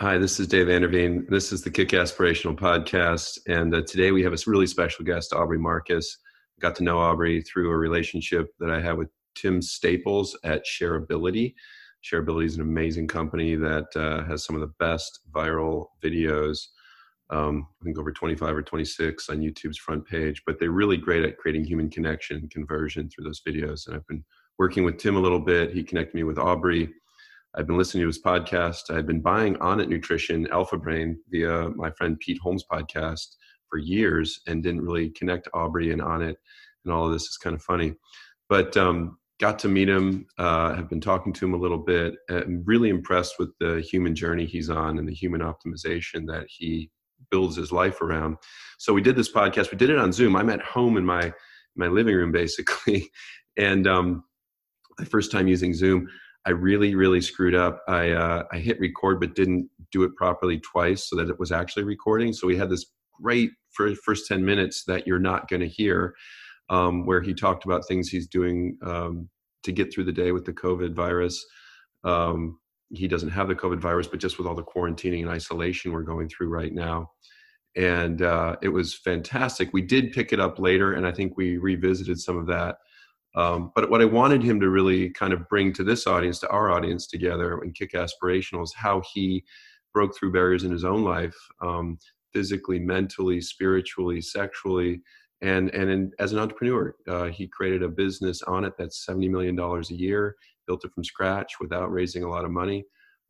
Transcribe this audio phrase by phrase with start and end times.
[0.00, 1.28] Hi, this is Dave Vanderveen.
[1.28, 3.36] This is the Kick Aspirational Podcast.
[3.48, 6.18] And uh, today we have a really special guest, Aubrey Marcus.
[6.56, 10.64] I got to know Aubrey through a relationship that I had with Tim Staples at
[10.64, 11.52] Shareability.
[12.04, 16.60] Shareability is an amazing company that uh, has some of the best viral videos.
[17.30, 21.24] Um, I think over 25 or 26 on YouTube's front page, but they're really great
[21.24, 23.88] at creating human connection and conversion through those videos.
[23.88, 24.24] And I've been
[24.60, 25.72] working with Tim a little bit.
[25.72, 26.88] He connected me with Aubrey
[27.54, 28.90] I've been listening to his podcast.
[28.90, 33.26] I've been buying Onnit Nutrition Alpha Brain via my friend Pete Holmes' podcast
[33.68, 36.34] for years and didn't really connect Aubrey and Onnit.
[36.84, 37.94] And all of this is kind of funny.
[38.48, 42.14] But um, got to meet him, uh, have been talking to him a little bit.
[42.30, 46.90] I'm really impressed with the human journey he's on and the human optimization that he
[47.30, 48.36] builds his life around.
[48.78, 49.70] So we did this podcast.
[49.70, 50.36] We did it on Zoom.
[50.36, 51.32] I'm at home in my
[51.76, 53.08] my living room basically,
[53.56, 54.24] and um,
[54.98, 56.08] my first time using Zoom.
[56.46, 57.82] I really, really screwed up.
[57.88, 61.52] I uh, I hit record but didn't do it properly twice so that it was
[61.52, 62.32] actually recording.
[62.32, 62.86] So we had this
[63.20, 63.50] great
[64.04, 66.14] first ten minutes that you're not going to hear,
[66.70, 69.28] um, where he talked about things he's doing um,
[69.64, 71.44] to get through the day with the COVID virus.
[72.04, 72.58] Um,
[72.90, 76.02] he doesn't have the COVID virus, but just with all the quarantining and isolation we're
[76.02, 77.10] going through right now.
[77.76, 79.70] And uh, it was fantastic.
[79.72, 82.76] We did pick it up later, and I think we revisited some of that
[83.38, 86.48] um, but what I wanted him to really kind of bring to this audience, to
[86.48, 89.44] our audience together and Kick Aspirational is how he
[89.94, 91.98] broke through barriers in his own life, um,
[92.32, 95.00] physically, mentally, spiritually, sexually,
[95.40, 99.54] and and in, as an entrepreneur, uh, he created a business Onnit that's seventy million
[99.54, 100.34] dollars a year,
[100.66, 102.84] built it from scratch without raising a lot of money,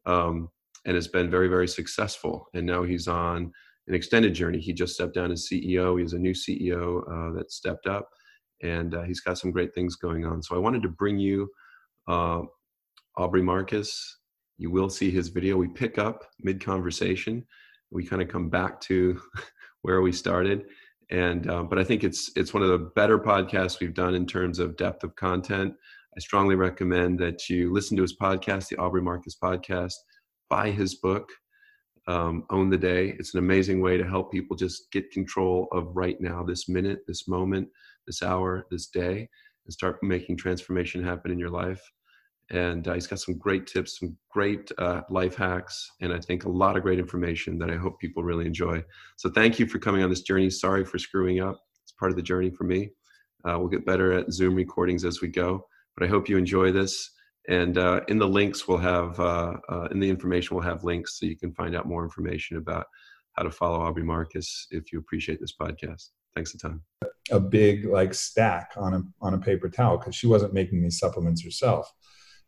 [0.06, 0.48] um,
[0.86, 2.48] and has been very very successful.
[2.54, 3.52] And now he's on
[3.86, 4.58] an extended journey.
[4.58, 6.00] He just stepped down as CEO.
[6.00, 8.08] He's a new CEO uh, that stepped up
[8.62, 10.42] and uh, he's got some great things going on.
[10.42, 11.50] So I wanted to bring you
[12.06, 12.42] uh,
[13.16, 14.18] Aubrey Marcus.
[14.58, 15.56] You will see his video.
[15.56, 17.46] We pick up mid conversation.
[17.90, 19.20] We kind of come back to
[19.82, 20.64] where we started,
[21.10, 24.26] and uh, but I think it's it's one of the better podcasts we've done in
[24.26, 25.74] terms of depth of content.
[26.16, 29.94] I strongly recommend that you listen to his podcast, the Aubrey Marcus podcast.
[30.50, 31.28] Buy his book,
[32.08, 33.14] um, Own the Day.
[33.18, 37.00] It's an amazing way to help people just get control of right now, this minute,
[37.06, 37.68] this moment
[38.08, 39.28] this hour, this day,
[39.64, 41.82] and start making transformation happen in your life.
[42.50, 46.44] And uh, he's got some great tips, some great uh, life hacks, and I think
[46.44, 48.82] a lot of great information that I hope people really enjoy.
[49.16, 50.48] So thank you for coming on this journey.
[50.48, 51.60] Sorry for screwing up.
[51.84, 52.90] It's part of the journey for me.
[53.44, 56.72] Uh, we'll get better at Zoom recordings as we go, but I hope you enjoy
[56.72, 57.10] this.
[57.48, 61.18] And uh, in the links, we'll have, uh, uh, in the information, we'll have links
[61.18, 62.86] so you can find out more information about
[63.38, 66.10] how to follow Aubrey Marcus if you appreciate this podcast.
[66.34, 66.80] Thanks a ton.
[67.30, 70.98] A big like stack on a on a paper towel because she wasn't making these
[70.98, 71.92] supplements herself.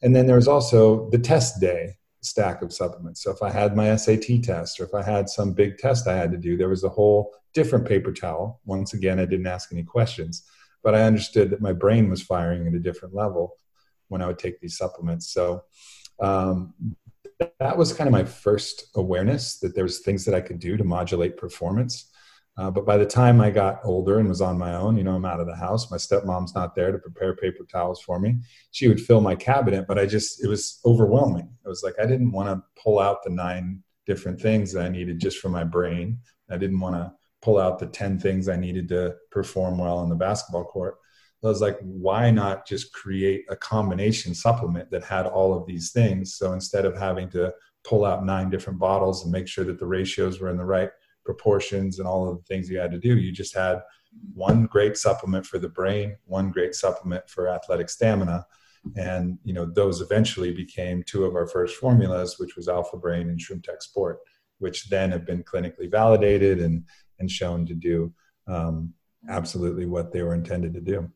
[0.02, 3.22] And then there was also the test day stack of supplements.
[3.22, 6.16] So if I had my SAT test or if I had some big test I
[6.16, 8.60] had to do, there was a whole different paper towel.
[8.64, 10.44] Once again, I didn't ask any questions,
[10.82, 13.56] but I understood that my brain was firing at a different level
[14.08, 15.32] when I would take these supplements.
[15.32, 15.62] So
[16.20, 16.74] um,
[17.58, 20.76] that was kind of my first awareness that there was things that I could do
[20.76, 22.09] to modulate performance.
[22.60, 25.14] Uh, but by the time I got older and was on my own, you know,
[25.14, 25.90] I'm out of the house.
[25.90, 28.36] My stepmom's not there to prepare paper towels for me.
[28.70, 31.48] She would fill my cabinet, but I just, it was overwhelming.
[31.64, 34.90] It was like I didn't want to pull out the nine different things that I
[34.90, 36.18] needed just for my brain.
[36.50, 37.10] I didn't want to
[37.40, 40.96] pull out the 10 things I needed to perform well on the basketball court.
[41.42, 45.92] I was like, why not just create a combination supplement that had all of these
[45.92, 46.34] things?
[46.34, 47.54] So instead of having to
[47.84, 50.90] pull out nine different bottles and make sure that the ratios were in the right
[51.24, 53.18] proportions and all of the things you had to do.
[53.18, 53.82] You just had
[54.34, 58.46] one great supplement for the brain, one great supplement for athletic stamina.
[58.96, 63.28] And you know, those eventually became two of our first formulas, which was Alpha Brain
[63.28, 64.20] and ShroomTech Sport,
[64.58, 66.84] which then have been clinically validated and
[67.18, 68.12] and shown to do
[68.46, 68.94] um,
[69.28, 71.10] absolutely what they were intended to do.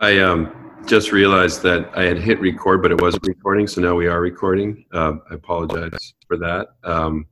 [0.00, 3.66] I um, just realized that I had hit record, but it wasn't recording.
[3.66, 4.84] So now we are recording.
[4.92, 6.68] Uh, I apologize for that.
[6.84, 7.26] Um,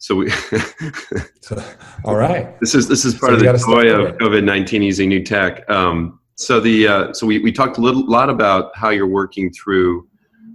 [0.00, 0.32] so we.
[2.04, 2.58] all right.
[2.58, 5.68] This is this is part so of the joy of COVID nineteen using new tech.
[5.68, 9.52] Um, so the uh, so we, we talked a little lot about how you're working
[9.52, 10.08] through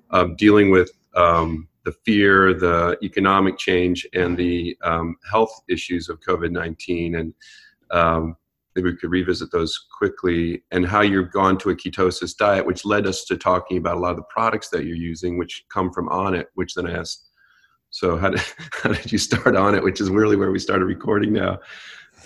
[0.09, 6.19] uh, dealing with um, the fear, the economic change, and the um, health issues of
[6.21, 7.31] COVID nineteen, and
[7.91, 8.35] um,
[8.75, 12.83] maybe we could revisit those quickly, and how you've gone to a ketosis diet, which
[12.83, 15.93] led us to talking about a lot of the products that you're using, which come
[15.93, 17.24] from Onnit, which then I asked
[17.95, 18.41] so how did
[18.83, 19.81] how did you start Onnit?
[19.81, 21.59] Which is really where we started recording now.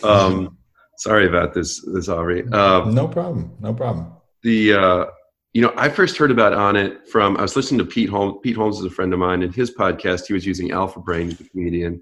[0.03, 0.57] Um,
[0.97, 2.41] sorry about this, this Aubrey.
[2.51, 3.55] Um, no problem.
[3.59, 4.11] No problem.
[4.41, 5.05] The uh,
[5.53, 8.39] you know, I first heard about Onnit from I was listening to Pete Holmes.
[8.41, 11.29] Pete Holmes is a friend of mine, and his podcast he was using Alpha Brain,
[11.29, 12.01] the comedian,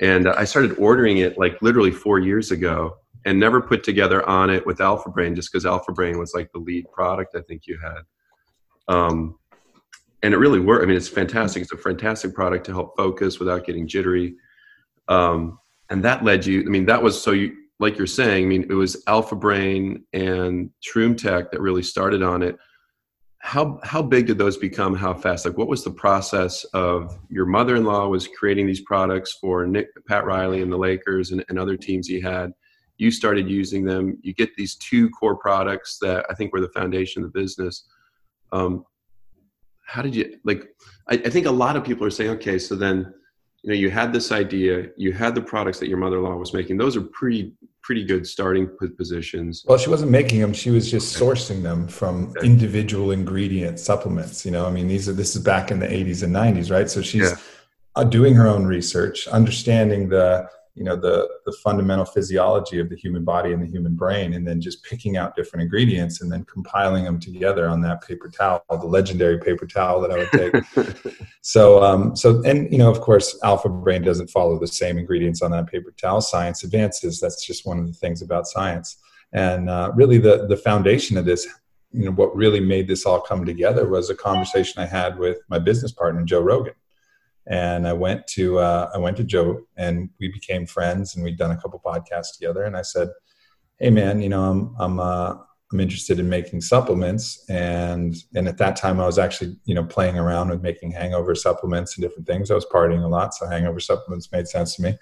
[0.00, 4.66] and I started ordering it like literally four years ago, and never put together Onnit
[4.66, 7.78] with Alpha Brain just because Alpha Brain was like the lead product I think you
[7.80, 8.92] had.
[8.92, 9.38] Um,
[10.22, 10.82] and it really worked.
[10.82, 11.62] I mean, it's fantastic.
[11.62, 14.34] It's a fantastic product to help focus without getting jittery.
[15.08, 15.58] Um,
[15.90, 16.60] and that led you.
[16.60, 18.44] I mean, that was so you like you're saying.
[18.44, 22.56] I mean, it was Alpha Brain and Shroom Tech that really started Onnit.
[23.40, 24.94] How how big did those become?
[24.94, 25.46] How fast?
[25.46, 30.24] Like, what was the process of your mother-in-law was creating these products for Nick, Pat
[30.24, 32.52] Riley and the Lakers and, and other teams he had.
[32.96, 34.18] You started using them.
[34.22, 37.84] You get these two core products that I think were the foundation of the business.
[38.50, 38.84] Um,
[39.88, 40.68] how did you like
[41.08, 43.12] I, I, think a lot of people are saying okay so then
[43.62, 46.76] you know you had this idea you had the products that your mother-in-law was making.
[46.76, 49.64] Those are pretty pretty good starting positions.
[49.66, 52.46] Well she wasn't making them she was just sourcing them from okay.
[52.46, 54.66] individual ingredient supplements you know?
[54.66, 56.88] I mean these are this is back in the 80s and 90s right?
[56.88, 58.04] So she's yeah.
[58.04, 60.48] doing her own research understanding the
[60.78, 64.46] you know the the fundamental physiology of the human body and the human brain and
[64.46, 68.62] then just picking out different ingredients and then compiling them together on that paper towel
[68.70, 71.14] the legendary paper towel that i would take.
[71.42, 75.42] So um so and you know of course alpha brain doesn't follow the same ingredients
[75.42, 76.20] on that paper towel.
[76.20, 77.20] Science advances.
[77.20, 78.98] That's just one of the things about science.
[79.32, 81.46] And uh, really the the foundation of this
[81.92, 85.38] you know what really made this all come together was a conversation i had with
[85.48, 86.74] my business partner joe rogan
[87.48, 91.38] and I went to uh, I went to Joe and we became friends and we'd
[91.38, 93.08] done a couple podcasts together and I said,
[93.78, 95.34] "Hey man, you know I'm I'm uh,
[95.72, 99.84] I'm interested in making supplements and and at that time I was actually you know
[99.84, 102.50] playing around with making hangover supplements and different things.
[102.50, 104.98] I was partying a lot, so hangover supplements made sense to me.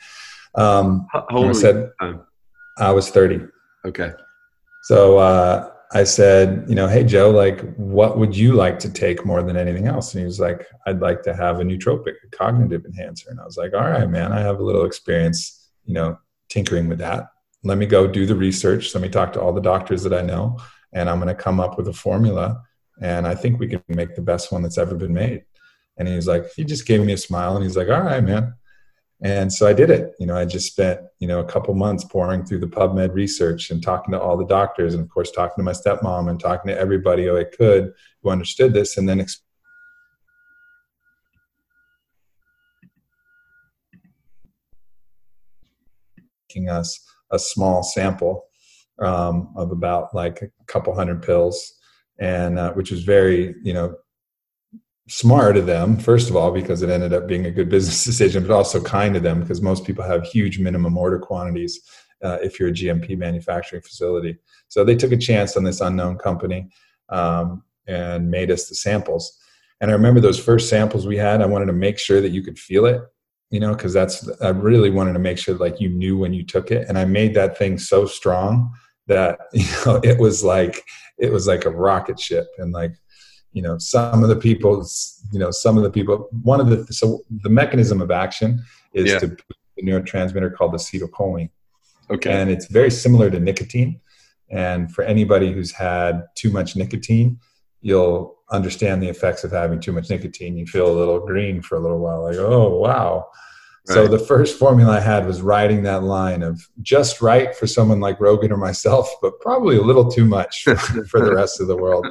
[0.54, 1.90] Um, How old I said
[2.78, 3.40] I was 30.
[3.87, 4.12] Okay.
[4.84, 9.24] So uh, I said, you know, hey Joe, like, what would you like to take
[9.24, 10.12] more than anything else?
[10.12, 13.30] And he was like, I'd like to have a nootropic, a cognitive enhancer.
[13.30, 16.18] And I was like, all right, man, I have a little experience, you know,
[16.48, 17.28] tinkering with that.
[17.62, 18.94] Let me go do the research.
[18.94, 20.58] Let me talk to all the doctors that I know,
[20.92, 22.62] and I'm going to come up with a formula.
[23.00, 25.44] And I think we can make the best one that's ever been made.
[25.98, 28.22] And he was like, he just gave me a smile, and he's like, all right,
[28.22, 28.54] man.
[29.22, 30.12] And so I did it.
[30.18, 33.70] You know, I just spent, you know, a couple months pouring through the PubMed research
[33.70, 36.68] and talking to all the doctors and of course talking to my stepmom and talking
[36.68, 37.92] to everybody who I could
[38.22, 39.24] who understood this and then
[46.48, 48.44] making us a small sample
[48.98, 51.74] um, of about like a couple hundred pills
[52.18, 53.94] and uh, which was very, you know,
[55.08, 58.42] smart of them first of all because it ended up being a good business decision
[58.42, 61.80] but also kind of them because most people have huge minimum order quantities
[62.24, 64.36] uh, if you're a gmp manufacturing facility.
[64.68, 66.70] So they took a chance on this unknown company
[67.08, 69.38] um, and made us the samples.
[69.80, 72.42] And i remember those first samples we had i wanted to make sure that you
[72.42, 73.02] could feel it
[73.50, 76.44] you know because that's i really wanted to make sure like you knew when you
[76.44, 76.88] took it.
[76.88, 78.72] And i made that thing so strong
[79.06, 80.84] that you know it was like
[81.18, 82.46] it was like a rocket ship.
[82.58, 82.92] And like
[83.56, 84.86] you know some of the people
[85.32, 88.62] you know some of the people one of the so the mechanism of action
[88.92, 89.18] is yeah.
[89.18, 89.26] to
[89.76, 91.50] the neurotransmitter called acetylcholine.
[92.10, 92.30] Okay.
[92.30, 94.00] And it's very similar to nicotine.
[94.50, 97.40] And for anybody who's had too much nicotine
[97.80, 100.56] you'll understand the effects of having too much nicotine.
[100.56, 103.26] You feel a little green for a little while like oh wow
[103.87, 108.00] so the first formula I had was riding that line of just right for someone
[108.00, 110.64] like Rogan or myself, but probably a little too much
[111.09, 112.07] for, the rest of the world.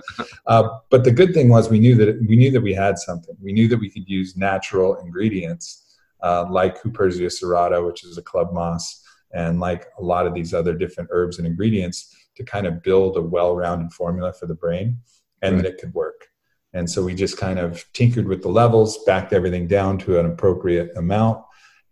[0.48, 3.36] Uh, but the good thing was we knew that we knew that we had something.
[3.42, 5.86] We knew that we could use natural ingredients
[6.24, 9.04] uh, like Huperzia serrata, which is a club moss,
[9.34, 13.18] and like a lot of these other different herbs and ingredients to kind of build
[13.18, 14.98] a well-rounded formula for the brain,
[15.42, 15.64] and right.
[15.64, 16.28] that it could work.
[16.74, 20.26] And so we just kind of tinkered with the levels, backed everything down to an
[20.26, 21.42] appropriate amount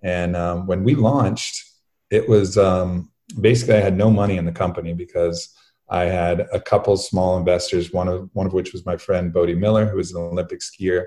[0.04, 1.64] and um, when we launched,
[2.12, 5.56] it was um, basically I had no money in the company because
[5.90, 7.94] I had a couple small investors.
[7.94, 11.06] One of one of which was my friend Bode Miller, who was an Olympic skier,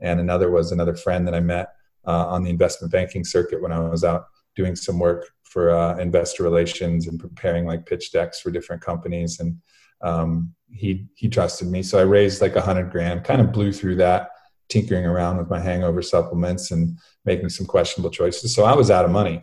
[0.00, 1.68] and another was another friend that I met
[2.06, 5.96] uh, on the investment banking circuit when I was out doing some work for uh,
[5.98, 9.40] investor relations and preparing like pitch decks for different companies.
[9.40, 9.58] And
[10.02, 13.72] um, he he trusted me, so I raised like a hundred grand, kind of blew
[13.72, 14.30] through that
[14.68, 18.54] tinkering around with my hangover supplements and making some questionable choices.
[18.54, 19.42] So I was out of money.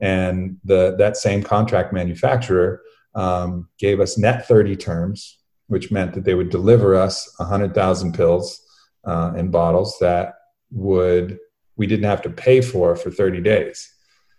[0.00, 2.82] And the, that same contract manufacturer
[3.14, 8.60] um, gave us net 30 terms, which meant that they would deliver us 100,000 pills
[9.04, 10.34] uh, in bottles that
[10.70, 11.38] would
[11.76, 13.92] we didn't have to pay for for 30 days.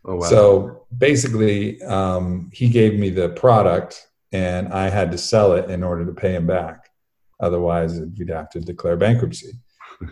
[0.05, 0.27] Oh, wow.
[0.27, 5.83] So basically, um, he gave me the product, and I had to sell it in
[5.83, 6.89] order to pay him back.
[7.39, 9.53] Otherwise, we'd have to declare bankruptcy.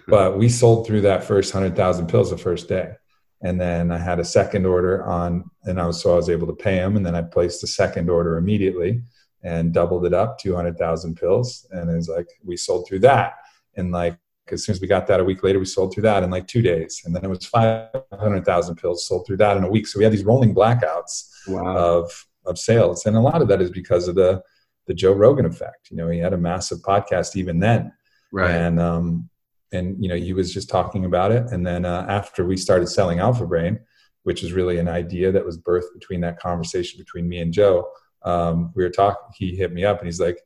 [0.07, 2.93] But we sold through that first 100,000 pills the first day.
[3.43, 6.47] And then I had a second order on, and I was so I was able
[6.47, 6.95] to pay him.
[6.95, 9.03] And then I placed a second order immediately
[9.43, 11.67] and doubled it up 200,000 pills.
[11.71, 13.33] And it was like, we sold through that.
[13.75, 14.17] And like,
[14.51, 16.47] as soon as we got that a week later, we sold through that in like
[16.47, 17.01] two days.
[17.05, 19.87] And then it was 500,000 pills sold through that in a week.
[19.87, 21.77] So we had these rolling blackouts wow.
[21.77, 23.05] of, of sales.
[23.05, 24.41] And a lot of that is because of the,
[24.87, 25.89] the Joe Rogan effect.
[25.91, 27.91] You know, he had a massive podcast even then.
[28.31, 28.51] Right.
[28.51, 29.29] And, um,
[29.75, 31.51] and, you know, he was just talking about it.
[31.51, 33.79] And then uh, after we started selling Alpha Brain,
[34.23, 37.87] which was really an idea that was birthed between that conversation between me and Joe,
[38.23, 40.39] um, we were talking, he hit me up and he's like,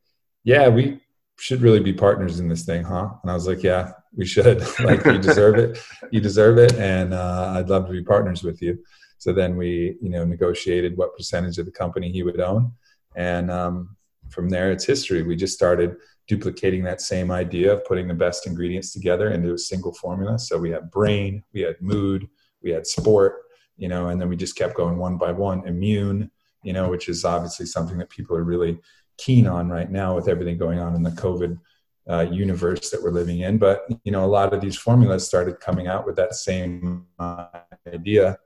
[0.43, 1.00] yeah, we
[1.38, 3.09] should really be partners in this thing, huh?
[3.24, 4.59] And I was like, yeah, we should.
[4.79, 5.79] like, you deserve it.
[6.12, 6.75] You deserve it.
[6.75, 8.83] And uh, I'd love to be partners with you.
[9.17, 12.74] So then we, you know, negotiated what percentage of the company he would own.
[13.15, 13.95] And um,
[14.29, 15.24] from there, it's history.
[15.24, 15.95] We just started
[16.29, 20.38] duplicating that same idea of putting the best ingredients together into a single formula.
[20.38, 22.29] So we had brain, we had mood,
[22.62, 23.41] we had sport,
[23.77, 25.67] you know, and then we just kept going one by one.
[25.67, 26.29] Immune,
[26.63, 28.77] you know, which is obviously something that people are really
[29.17, 31.59] keen on right now with everything going on in the COVID
[32.07, 33.57] uh, universe that we're living in.
[33.57, 37.48] But you know, a lot of these formulas started coming out with that same uh,
[37.91, 38.38] idea,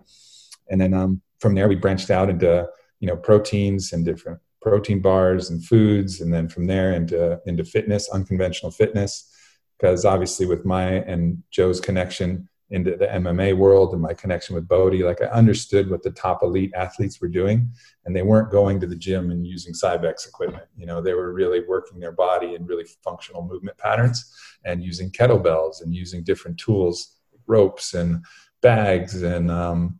[0.69, 2.65] and then um, from there we branched out into
[3.01, 7.63] you know proteins and different protein bars and foods, and then from there into into
[7.63, 9.29] fitness, unconventional fitness.
[9.77, 14.67] Because obviously, with my and Joe's connection, into the MMA world and my connection with
[14.67, 17.69] Bode, like I understood what the top elite athletes were doing,
[18.05, 20.63] and they weren't going to the gym and using Cybex equipment.
[20.75, 24.33] You know, they were really working their body in really functional movement patterns
[24.65, 28.25] and using kettlebells and using different tools, ropes and
[28.63, 29.99] bags, and um,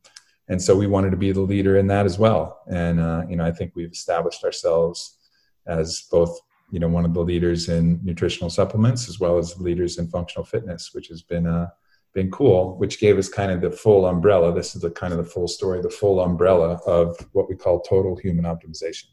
[0.50, 2.62] and so we wanted to be the leader in that as well.
[2.68, 5.18] And uh, you know, I think we've established ourselves
[5.66, 6.38] as both
[6.72, 10.46] you know one of the leaders in nutritional supplements as well as leaders in functional
[10.46, 11.70] fitness, which has been uh,
[12.14, 14.54] been cool, which gave us kind of the full umbrella.
[14.54, 17.82] This is the kind of the full story, the full umbrella of what we call
[17.82, 19.06] total human optimization.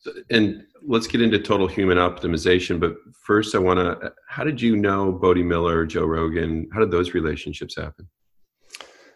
[0.00, 2.80] So, and let's get into total human optimization.
[2.80, 4.12] But first, I want to.
[4.26, 6.68] How did you know Bode Miller, Joe Rogan?
[6.72, 8.08] How did those relationships happen?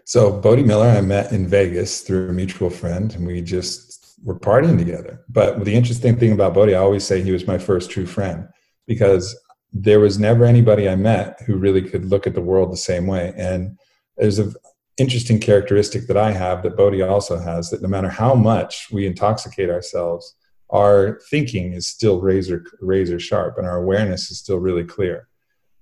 [0.05, 4.39] So Bode Miller, I met in Vegas through a mutual friend, and we just were
[4.39, 5.25] partying together.
[5.29, 8.47] But the interesting thing about Bode, I always say he was my first true friend
[8.87, 9.35] because
[9.73, 13.07] there was never anybody I met who really could look at the world the same
[13.07, 13.33] way.
[13.37, 13.79] And
[14.17, 14.55] there's an
[14.99, 19.07] interesting characteristic that I have that Bode also has that no matter how much we
[19.07, 20.37] intoxicate ourselves,
[20.71, 25.29] our thinking is still razor razor sharp and our awareness is still really clear.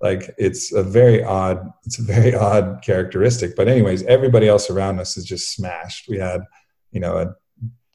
[0.02, 3.56] Like it's a very odd, it's a very odd characteristic.
[3.56, 6.08] But anyways, everybody else around us is just smashed.
[6.08, 6.42] We had,
[6.90, 7.34] you know, a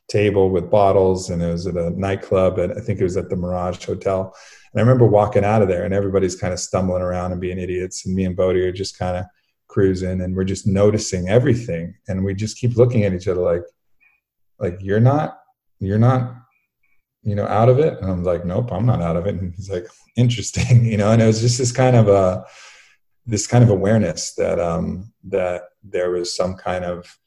[0.09, 3.29] table with bottles and it was at a nightclub and I think it was at
[3.29, 4.33] the Mirage Hotel
[4.77, 7.57] and I remember walking out of there and everybody's kind of stumbling around and being
[7.57, 8.05] idiots.
[8.05, 9.25] And me and Bode are just kind of
[9.67, 11.95] cruising and we're just noticing everything.
[12.07, 13.63] And we just keep looking at each other like,
[14.59, 15.39] like you're not,
[15.79, 16.35] you're not,
[17.23, 17.99] you know, out of it.
[17.99, 19.35] And I'm like, nope, I'm not out of it.
[19.35, 22.45] And he's like, interesting, you know, and it was just this kind of a,
[23.25, 27.17] this kind of awareness that, um, that there was some kind of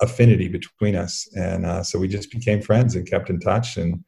[0.00, 1.28] affinity between us.
[1.34, 3.76] And uh, so we just became friends and kept in touch.
[3.76, 4.04] And,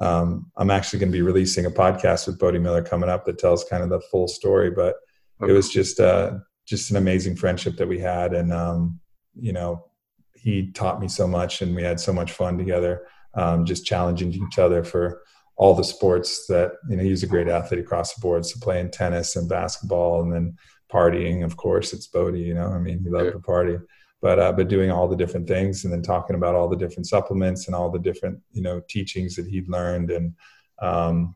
[0.00, 3.38] um, I'm actually going to be releasing a podcast with Bode Miller coming up that
[3.38, 4.70] tells kind of the full story.
[4.70, 4.96] But
[5.40, 5.52] okay.
[5.52, 9.00] it was just uh, just an amazing friendship that we had, and um,
[9.38, 9.86] you know,
[10.34, 14.32] he taught me so much, and we had so much fun together, um, just challenging
[14.32, 15.22] each other for
[15.56, 17.02] all the sports that you know.
[17.02, 20.56] He was a great athlete across the board, so playing tennis and basketball, and then
[20.92, 21.44] partying.
[21.44, 22.36] Of course, it's Bode.
[22.36, 23.78] You know, I mean, he loved to party
[24.24, 27.06] but uh, but doing all the different things and then talking about all the different
[27.06, 30.32] supplements and all the different you know teachings that he'd learned and
[30.80, 31.34] um,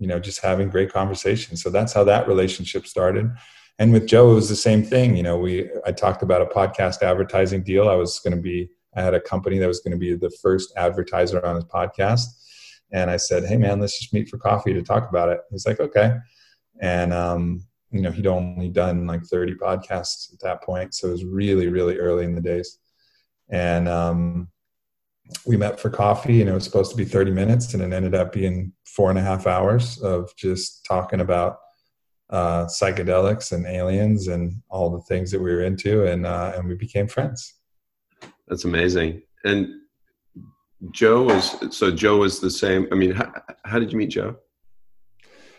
[0.00, 3.30] you know just having great conversations so that's how that relationship started
[3.78, 6.46] and with joe it was the same thing you know we i talked about a
[6.46, 9.92] podcast advertising deal i was going to be i had a company that was going
[9.92, 12.26] to be the first advertiser on his podcast
[12.92, 15.40] and i said hey man let's just meet for coffee to talk about it.
[15.50, 16.16] He's like okay.
[16.80, 21.12] And um, you know he'd only done like 30 podcasts at that point so it
[21.12, 22.78] was really really early in the days.
[23.50, 24.48] And um,
[25.46, 28.14] we met for coffee and it was supposed to be 30 minutes and it ended
[28.14, 31.58] up being four and a half hours of just talking about
[32.30, 36.68] uh, psychedelics and aliens and all the things that we were into and uh, and
[36.68, 37.54] we became friends
[38.48, 39.22] that's amazing.
[39.44, 39.68] And
[40.92, 43.32] joe was so joe was the same i mean how,
[43.64, 44.36] how did you meet joe?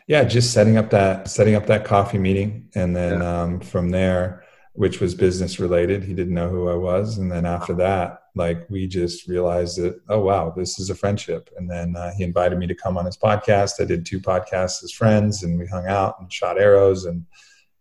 [0.08, 3.42] Yeah just setting up that setting up that coffee meeting and then yeah.
[3.42, 7.18] um, from there which was business related he didn't know who i was.
[7.18, 11.50] And then after that like we just realized that oh wow this is a friendship.
[11.58, 13.82] And then uh, he invited me to come on his podcast.
[13.82, 17.26] I did two podcasts as friends and we hung out and shot arrows and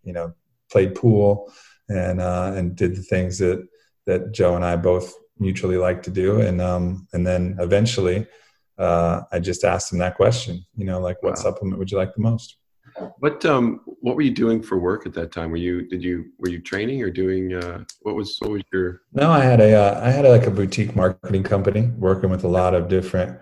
[0.03, 0.35] you know
[0.73, 1.53] played pool
[1.89, 3.67] and uh, and did the things that
[4.09, 8.27] that joe and i both mutually like to do and um and then eventually
[8.79, 11.43] uh, i just asked him that question you know like what wow.
[11.45, 12.57] supplement would you like the most
[13.19, 15.51] what um what were you doing for work at that time?
[15.51, 19.03] Were you did you were you training or doing uh, what was what was your?
[19.13, 22.45] No, I had a uh, I had a, like a boutique marketing company working with
[22.45, 23.39] a lot of different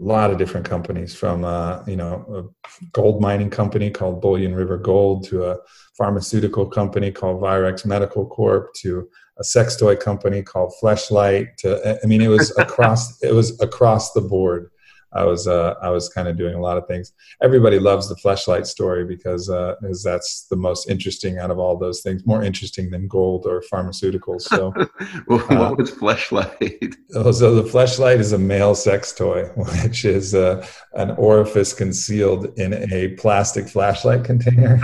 [0.00, 4.54] a lot of different companies from uh, you know a gold mining company called Bullion
[4.54, 5.58] River Gold to a
[5.96, 9.08] pharmaceutical company called Virex Medical Corp to
[9.38, 14.12] a sex toy company called Fleshlight to I mean it was across it was across
[14.12, 14.70] the board
[15.12, 17.12] I was uh, I was kind of doing a lot of things.
[17.42, 21.78] Everybody loves the fleshlight story because uh, because that's the most interesting out of all
[21.78, 24.42] those things, more interesting than gold or pharmaceuticals.
[24.42, 24.74] So,
[25.26, 26.94] well, what uh, was fleshlight?
[27.14, 29.44] Oh, so the fleshlight is a male sex toy,
[29.82, 34.78] which is uh, an orifice concealed in a plastic flashlight container.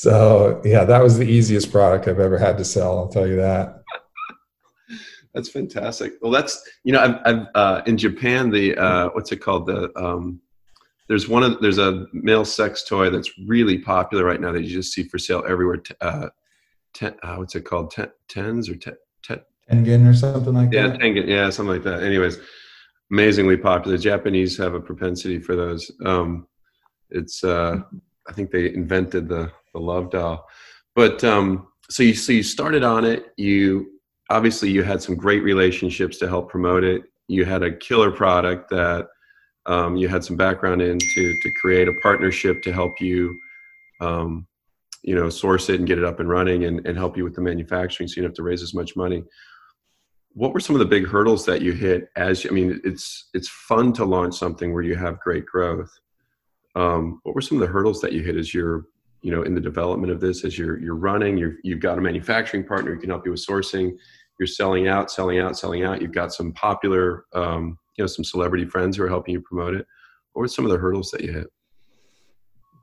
[0.00, 2.96] So yeah, that was the easiest product I've ever had to sell.
[2.96, 3.82] I'll tell you that.
[5.34, 6.14] That's fantastic.
[6.22, 9.92] Well, that's you know, I've, I've uh, in Japan the uh, what's it called the
[9.96, 10.40] um,
[11.08, 14.70] there's one of there's a male sex toy that's really popular right now that you
[14.70, 15.82] just see for sale everywhere.
[16.00, 16.30] Uh,
[16.94, 17.90] ten, uh, what's it called?
[17.90, 19.40] Ten, tens or ten, ten,
[19.70, 20.98] Tengen or something like yeah, that.
[20.98, 21.28] Yeah, Tengen.
[21.28, 22.02] Yeah, something like that.
[22.02, 22.38] Anyways,
[23.12, 23.98] amazingly popular.
[23.98, 25.90] The Japanese have a propensity for those.
[26.06, 26.48] Um,
[27.10, 27.82] it's uh,
[28.26, 30.46] I think they invented the the love doll,
[30.94, 33.24] but um, so you so you started Onnit.
[33.36, 34.00] You
[34.30, 37.02] obviously you had some great relationships to help promote it.
[37.28, 39.08] You had a killer product that
[39.66, 43.36] um, you had some background in to to create a partnership to help you,
[44.00, 44.46] um,
[45.02, 47.34] you know, source it and get it up and running and, and help you with
[47.34, 49.22] the manufacturing, so you don't have to raise as much money.
[50.32, 52.08] What were some of the big hurdles that you hit?
[52.16, 55.90] As I mean, it's it's fun to launch something where you have great growth.
[56.76, 58.84] Um, what were some of the hurdles that you hit as you're
[59.22, 62.00] you know in the development of this as you're you're running you're, you've got a
[62.00, 63.96] manufacturing partner who can help you with sourcing
[64.40, 66.00] you're selling out, selling out, selling out.
[66.00, 69.74] You've got some popular, um, you know, some celebrity friends who are helping you promote
[69.74, 69.86] it.
[70.32, 71.48] What were some of the hurdles that you hit?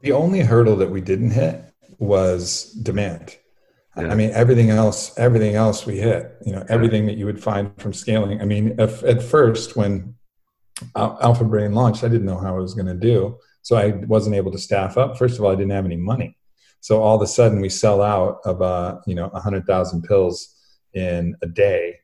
[0.04, 3.38] The only hurdle that we didn't hit was demand.
[3.98, 4.10] Yeah.
[4.10, 6.38] I mean, everything else, everything else we hit.
[6.46, 8.40] You know, everything that you would find from scaling.
[8.40, 10.14] I mean, if, at first when
[10.96, 13.36] Alpha Brain launched, I didn't know how I was going to do,
[13.68, 15.18] so I wasn't able to staff up.
[15.18, 16.38] First of all, I didn't have any money,
[16.80, 20.04] so all of a sudden we sell out of uh, you know a hundred thousand
[20.04, 20.56] pills
[20.94, 21.98] in a day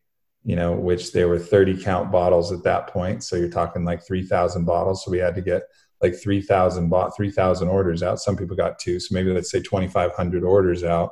[0.44, 3.24] you know which there were 30 count bottles at that point.
[3.24, 5.04] So you're talking like 3000 bottles.
[5.04, 5.64] So we had to get
[6.02, 8.20] like 3000 bought 3000 orders out.
[8.20, 9.00] Some people got two.
[9.00, 11.12] So maybe let's say 2500 orders out.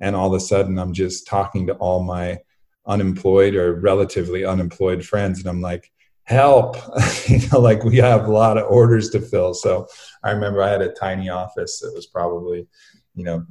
[0.00, 2.38] And all of a sudden i'm just talking to all my
[2.86, 5.38] unemployed or relatively unemployed friends.
[5.38, 5.92] And i'm like
[6.24, 6.76] help.
[7.26, 9.54] You know like we have a lot of orders to fill.
[9.54, 9.86] So
[10.22, 12.66] i remember i had a tiny office that was probably
[13.14, 13.46] you know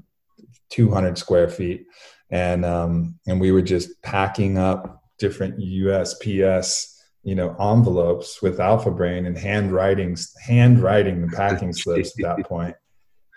[0.70, 1.88] 200 square feet.
[2.30, 8.92] And um, and we were just packing up different USPS you know envelopes with Alpha
[8.92, 12.76] Brain and handwriting handwriting the packing slips at that point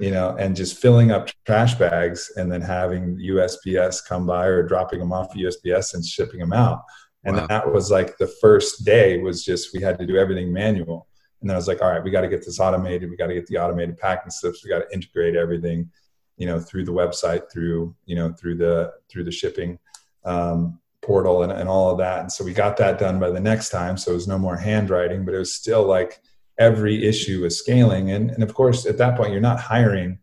[0.01, 4.63] you know and just filling up trash bags and then having USPS come by or
[4.63, 6.83] dropping them off USPS and shipping them out
[7.27, 7.47] and wow.
[7.49, 11.09] that was like the first day was just we had to do everything manual.
[11.41, 13.11] And then I was like all right we got to get this automated.
[13.11, 14.65] We got to get the automated packing slips.
[14.65, 15.91] We got to integrate everything
[16.37, 19.79] you know through the website through you know through the through the shipping
[20.25, 22.21] um, portal and, and all of that.
[22.21, 23.97] And so we got that done by the next time.
[23.97, 26.21] So it was no more handwriting but it was still like
[26.59, 28.11] every issue is scaling.
[28.11, 30.19] And, and of course at that point you're not hiring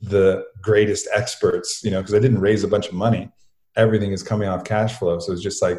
[0.00, 3.30] the greatest experts you know because i didn't raise a bunch of money.
[3.76, 5.18] Everything is coming off cash flow.
[5.18, 5.78] So it's just like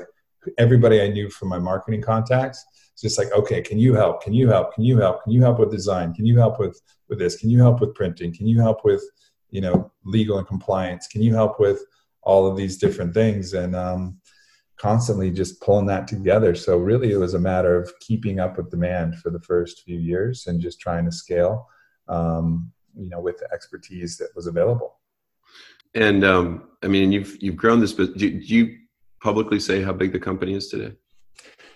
[0.58, 2.66] everybody i knew from my marketing contacts
[3.00, 4.22] it's just like okay can you help?
[4.22, 4.74] Can you help?
[4.74, 5.24] Can you help?
[5.24, 6.14] Can you help with design?
[6.14, 7.38] Can you help with with this?
[7.38, 8.36] Can you help with printing?
[8.36, 9.02] Can you help with
[9.52, 11.08] you know legal and compliance?
[11.08, 11.82] Can you help with
[12.24, 13.54] all of these different things?
[13.54, 14.20] And um,
[14.76, 16.56] constantly just pulling that together.
[16.56, 19.98] So really it was a matter of keeping up with demand for the first few
[19.98, 21.68] years and just trying to scale
[22.10, 25.00] um, you know with the expertise that was available.
[25.96, 28.78] And um, i mean you've you've grown this but do, do you
[29.22, 30.94] publicly say how big the company is today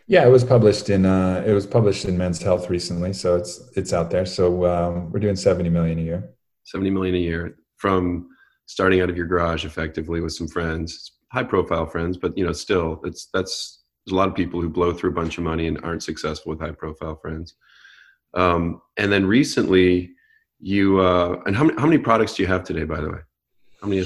[0.07, 3.71] yeah, it was published in uh, it was published in Men's Health recently, so it's
[3.75, 4.25] it's out there.
[4.25, 6.29] So um, we're doing seventy million a year.
[6.63, 8.29] Seventy million a year from
[8.65, 12.51] starting out of your garage effectively with some friends, high profile friends, but you know,
[12.51, 15.67] still it's that's there's a lot of people who blow through a bunch of money
[15.67, 17.55] and aren't successful with high profile friends.
[18.33, 20.11] Um, and then recently
[20.59, 23.19] you uh, and how many, how many products do you have today by the way
[23.83, 24.01] How many?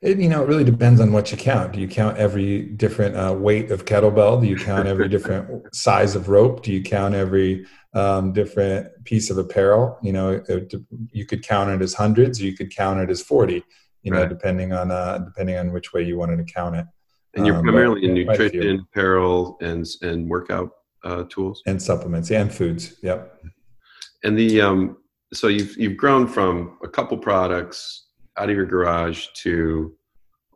[0.00, 1.72] It, you know, it really depends on what you count.
[1.72, 4.40] Do you count every different uh, weight of kettlebell?
[4.40, 6.62] Do you count every different size of rope?
[6.62, 9.98] Do you count every um, different piece of apparel?
[10.02, 10.72] You know, it,
[11.10, 13.64] you could count it as hundreds, you could count it as forty.
[14.02, 16.86] You know, depending on uh, depending on which way you wanted to count it.
[17.34, 20.70] And you're um, primarily in nutrition, apparel, and and workout
[21.02, 22.94] uh, tools and supplements and foods.
[23.02, 23.42] Yep.
[24.22, 24.98] And the um,
[25.34, 28.07] so you've you've grown from a couple products
[28.38, 29.94] out of your garage to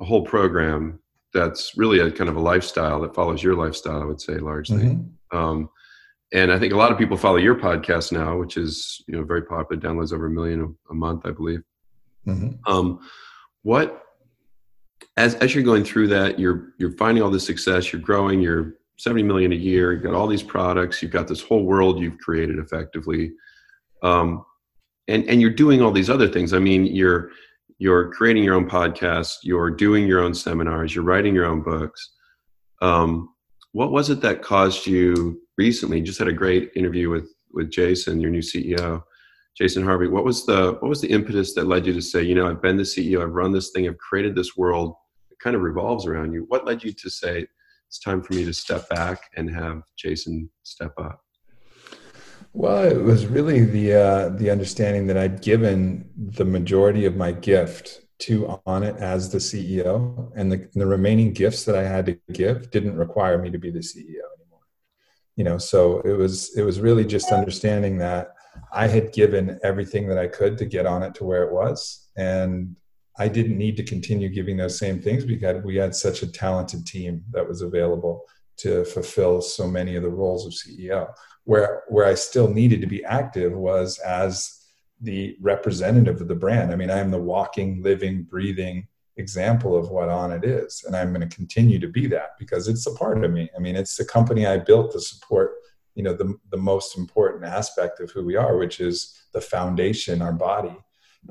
[0.00, 0.98] a whole program
[1.32, 4.84] that's really a kind of a lifestyle that follows your lifestyle, I would say largely.
[4.84, 5.36] Mm-hmm.
[5.36, 5.70] Um,
[6.32, 9.24] and I think a lot of people follow your podcast now, which is you know
[9.24, 11.62] very popular, downloads over a million a, month, I believe.
[12.26, 12.72] Mm-hmm.
[12.72, 13.00] Um,
[13.62, 14.02] what
[15.16, 18.74] as as you're going through that, you're you're finding all this success, you're growing, you're
[18.98, 22.18] 70 million a year, you've got all these products, you've got this whole world you've
[22.18, 23.32] created effectively.
[24.02, 24.44] Um,
[25.08, 26.52] and and you're doing all these other things.
[26.52, 27.30] I mean, you're
[27.78, 32.12] you're creating your own podcast, you're doing your own seminars, you're writing your own books.
[32.80, 33.28] Um,
[33.72, 35.98] what was it that caused you recently?
[35.98, 39.02] You just had a great interview with with Jason, your new CEO,
[39.56, 40.08] Jason Harvey.
[40.08, 42.62] What was the what was the impetus that led you to say, you know, I've
[42.62, 44.94] been the CEO, I've run this thing, I've created this world.
[45.30, 46.44] It kind of revolves around you.
[46.48, 47.46] What led you to say
[47.88, 51.20] it's time for me to step back and have Jason step up?
[52.62, 57.32] Well, it was really the uh, the understanding that I'd given the majority of my
[57.32, 62.18] gift to Onnit as the CEO, and the, the remaining gifts that I had to
[62.32, 64.60] give didn't require me to be the CEO anymore.
[65.34, 68.28] You know, so it was it was really just understanding that
[68.72, 72.76] I had given everything that I could to get Onnit to where it was, and
[73.18, 76.86] I didn't need to continue giving those same things because we had such a talented
[76.86, 78.24] team that was available
[78.62, 81.08] to fulfill so many of the roles of CEO
[81.44, 84.58] where where I still needed to be active was as
[85.00, 86.72] the representative of the brand.
[86.72, 91.12] I mean, I am the walking, living, breathing example of what Onnit is, and I'm
[91.12, 93.50] going to continue to be that because it's a part of me.
[93.56, 95.52] I mean, it's the company I built to support,
[95.94, 100.22] you know, the the most important aspect of who we are, which is the foundation,
[100.22, 100.76] our body.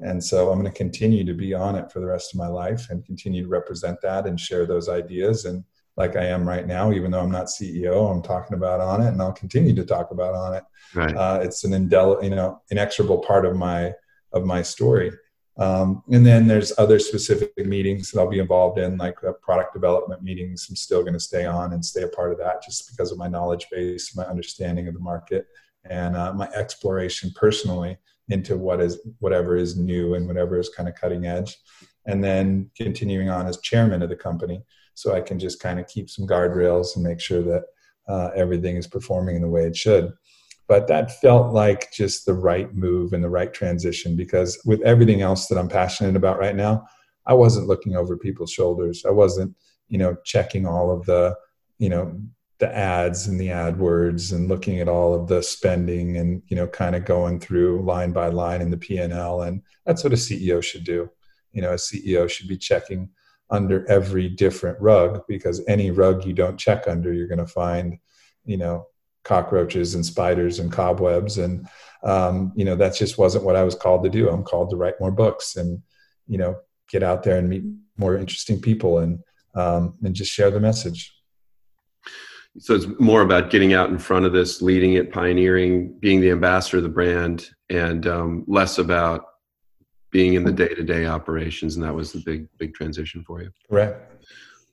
[0.02, 2.48] And so I'm going to continue to be on it for the rest of my
[2.48, 5.66] life and continue to represent that and share those ideas and
[5.98, 9.22] like I am right now, even though I'm not CEO, I'm talking about Onnit, and
[9.22, 10.64] I'll continue to talk about Onnit.
[10.96, 11.16] Right.
[11.16, 13.94] Uh, it's an indel- you know, inexorable part of my,
[14.34, 15.12] of my story.
[15.58, 20.24] Um, and then there's other specific meetings that I'll be involved in, like product development
[20.24, 20.68] meetings.
[20.70, 23.18] I'm still going to stay on and stay a part of that just because of
[23.18, 25.46] my knowledge base, my understanding of the market,
[25.90, 27.98] and uh, my exploration personally
[28.30, 31.58] into what is whatever is new and whatever is kind of cutting edge.
[32.08, 35.88] And then continuing on as chairman of the company so I can just kind of
[35.88, 37.64] keep some guardrails and make sure that
[38.08, 40.12] uh, everything is performing in the way it should.
[40.68, 45.22] But that felt like just the right move and the right transition because with everything
[45.22, 46.86] else that I'm passionate about right now,
[47.26, 49.04] I wasn't looking over people's shoulders.
[49.06, 49.56] I wasn't,
[49.90, 51.36] you know, checking all of the,
[51.78, 52.18] you know,
[52.62, 56.68] the ads and the AdWords and looking at all of the spending and you know
[56.68, 60.64] kind of going through line by line in the P&L and that's what a CEO
[60.64, 61.10] should do.
[61.54, 63.10] You know, a CEO should be checking
[63.52, 67.98] under every different rug because any rug you don't check under, you're going to find,
[68.46, 68.88] you know,
[69.24, 71.38] cockroaches and spiders and cobwebs.
[71.38, 71.68] And,
[72.04, 74.30] um, you know, that just wasn't what I was called to do.
[74.30, 75.84] I'm called to write more books and,
[76.28, 76.56] you know,
[76.90, 77.64] get out there and meet
[77.98, 79.20] more interesting people and,
[79.54, 81.14] um, and just share the message.
[82.58, 86.32] So it's more about getting out in front of this, leading it, pioneering, being the
[86.32, 89.26] ambassador of the brand, and um, less about
[90.12, 93.50] being in the day-to-day operations and that was the big big transition for you.
[93.70, 93.96] Right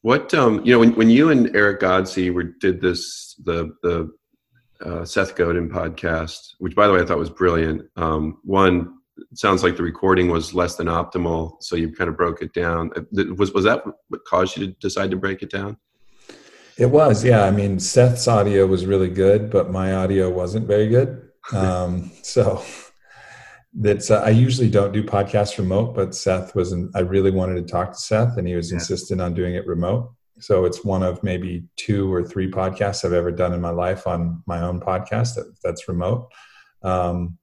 [0.02, 4.10] what um you know when, when you and eric godsey were did this the the
[4.84, 7.82] uh, seth godin podcast which by the way i thought was brilliant.
[7.96, 8.94] Um one
[9.32, 12.52] it sounds like the recording was less than optimal so you kind of broke it
[12.52, 12.92] down.
[12.96, 15.76] Uh, was was that what caused you to decide to break it down?
[16.76, 17.42] It was yeah.
[17.42, 21.28] I mean seth's audio was really good but my audio wasn't very good.
[21.52, 22.62] Um so
[23.74, 27.56] that's uh, I usually don't do podcasts remote, but Seth was in, I really wanted
[27.56, 28.76] to talk to Seth and he was yeah.
[28.76, 30.12] insistent on doing it remote.
[30.40, 34.06] So it's one of maybe two or three podcasts I've ever done in my life
[34.06, 36.30] on my own podcast that, that's remote.
[36.82, 37.38] Um,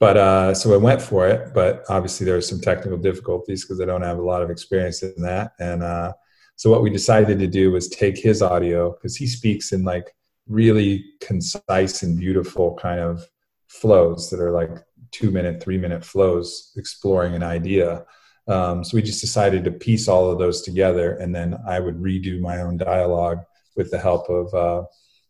[0.00, 3.80] but uh, so I went for it, but obviously there were some technical difficulties because
[3.80, 5.52] I don't have a lot of experience in that.
[5.60, 6.14] And uh,
[6.56, 10.14] so what we decided to do was take his audio because he speaks in like
[10.48, 13.24] really concise and beautiful kind of
[13.68, 14.70] flows that are like
[15.14, 18.04] two minute, three minute flows exploring an idea.
[18.48, 21.96] Um, so we just decided to piece all of those together, and then I would
[21.96, 23.38] redo my own dialogue
[23.76, 24.82] with the help of uh,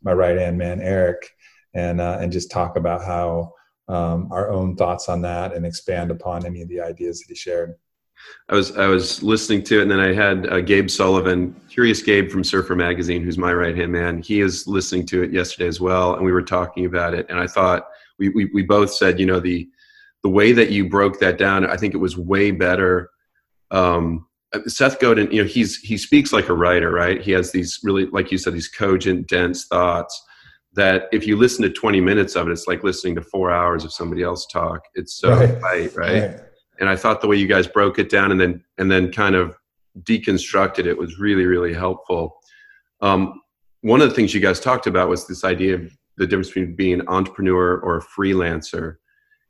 [0.02, 1.30] my right hand man Eric,
[1.74, 3.52] and uh, and just talk about how
[3.88, 7.36] um, our own thoughts on that and expand upon any of the ideas that he
[7.36, 7.74] shared.
[8.48, 12.02] I was I was listening to it, and then I had uh, Gabe Sullivan, Curious
[12.02, 14.22] Gabe from Surfer Magazine, who's my right hand man.
[14.22, 17.26] He is listening to it yesterday as well, and we were talking about it.
[17.28, 17.86] And I thought
[18.18, 19.68] we, we we both said, you know, the
[20.24, 23.10] the way that you broke that down, I think it was way better.
[23.70, 24.26] Um,
[24.66, 27.20] Seth Godin, you know, he's he speaks like a writer, right?
[27.20, 30.20] He has these really, like you said, these cogent, dense thoughts
[30.72, 33.84] that if you listen to 20 minutes of it, it's like listening to four hours
[33.84, 34.80] of somebody else talk.
[34.94, 36.22] It's so right, tight, right?
[36.30, 36.40] right?
[36.80, 39.34] and I thought the way you guys broke it down and then and then kind
[39.34, 39.56] of
[40.02, 42.36] deconstructed it was really really helpful.
[43.00, 43.40] Um,
[43.82, 46.74] one of the things you guys talked about was this idea of the difference between
[46.74, 48.96] being an entrepreneur or a freelancer,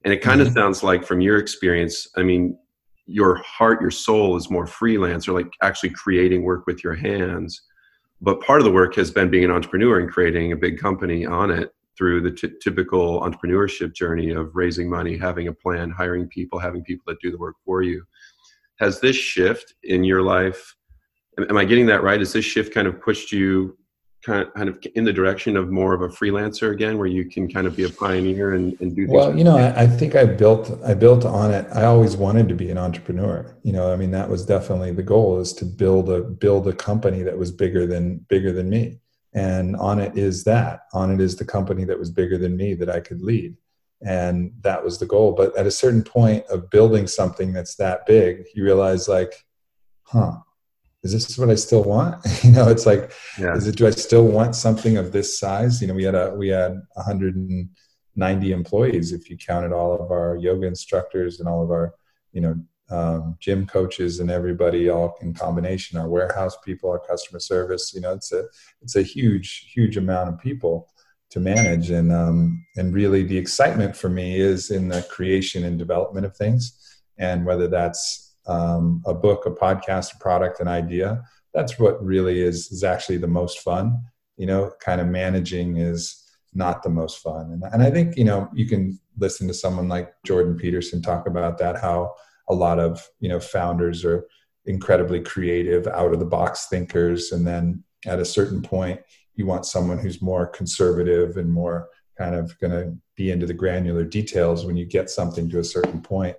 [0.05, 0.49] and it kind mm-hmm.
[0.49, 2.09] of sounds like from your experience.
[2.17, 2.59] I mean,
[3.07, 7.63] your heart, your soul is more freelance or like actually creating work with your hands.
[8.21, 11.25] But part of the work has been being an entrepreneur and creating a big company
[11.25, 16.59] Onnit through the t- typical entrepreneurship journey of raising money, having a plan, hiring people,
[16.59, 18.03] having people that do the work for you.
[18.81, 20.75] Has this shift in your life?
[21.39, 22.19] Am I getting that right?
[22.19, 23.77] Has this shift kind of pushed you
[24.25, 27.25] kind of, kind of in the direction of more of a freelancer again, where you
[27.25, 29.07] can kind of be a pioneer and, and do?
[29.09, 31.75] Well, you know, I, I think I built I built Onnit.
[31.77, 33.57] I always wanted to be an entrepreneur.
[33.63, 36.73] You know, I mean, that was definitely the goal: is to build a build a
[36.73, 39.01] company that was bigger than bigger than me
[39.35, 43.01] and Onnit is that Onnit is the company that was bigger than me that i
[43.01, 43.57] could lead
[44.07, 48.07] and that was the goal but at a certain point of building something that's that
[48.07, 49.45] big you realize like
[50.05, 50.33] huh
[51.05, 52.25] is this what i still want?
[52.45, 53.55] You know it's like yeah.
[53.55, 55.81] is it do i still want something of this size?
[55.81, 60.37] You know we had a we had 190 employees if you counted all of our
[60.37, 61.95] yoga instructors and all of our
[62.33, 62.55] you know
[62.91, 68.01] um, gym coaches and everybody all in combination our warehouse people our customer service you
[68.03, 68.45] know it's a
[68.83, 70.89] it's a huge huge amount of people
[71.35, 71.91] to manage.
[71.91, 76.37] And um, and really the excitement for me is in the creation and development of
[76.37, 76.79] things.
[77.19, 82.41] And whether that's um, a book a podcast a product an idea that's what really
[82.41, 84.01] is is actually the most fun.
[84.37, 86.21] You know kind of managing is
[86.53, 87.51] not the most fun.
[87.53, 91.27] And, and i think you know you can listen to someone like jordan peterson talk
[91.27, 92.13] about that how
[92.49, 94.27] a lot of you know founders are
[94.67, 97.33] incredibly creative out of the box thinkers.
[97.33, 99.01] And then at a certain point
[99.35, 103.55] you want someone who's more conservative and more kind of going to be into the
[103.55, 106.37] granular details when you get something to a certain point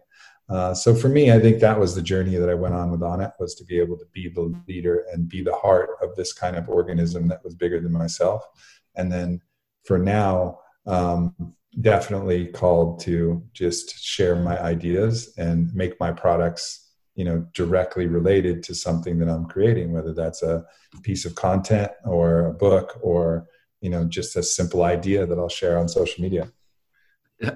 [0.49, 3.01] uh, so for me i think that was the journey that i went on with
[3.01, 6.33] Onnit was to be able to be the leader and be the heart of this
[6.33, 8.43] kind of organism that was bigger than myself.
[8.95, 9.41] And then
[9.85, 11.33] for now um,
[11.81, 18.63] definitely called to just share my ideas and make my products you know directly related
[18.63, 20.65] to something that i'm creating whether that's a
[21.01, 23.45] piece of content or a book or
[23.81, 26.49] you know just a simple idea that i'll share on social media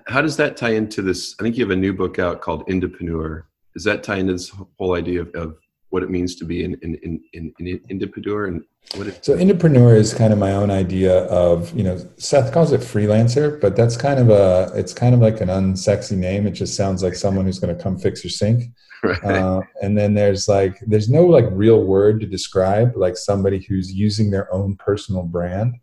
[0.07, 2.67] how does that tie into this i think you have a new book out called
[2.67, 3.43] Indepreneur.
[3.73, 5.57] does that tie into this whole idea of, of
[5.89, 8.63] what it means to be an, an, an, an, an Indepreneur and
[8.95, 12.71] what it, so Indepreneur is kind of my own idea of you know Seth calls
[12.71, 16.47] it freelancer, but that's kind of a it's kind of like an unsexy name.
[16.47, 18.63] It just sounds like someone who's going to come fix your sink.
[19.01, 19.23] Right.
[19.23, 23.93] Uh, and then there's like there's no like real word to describe like somebody who's
[23.93, 25.75] using their own personal brand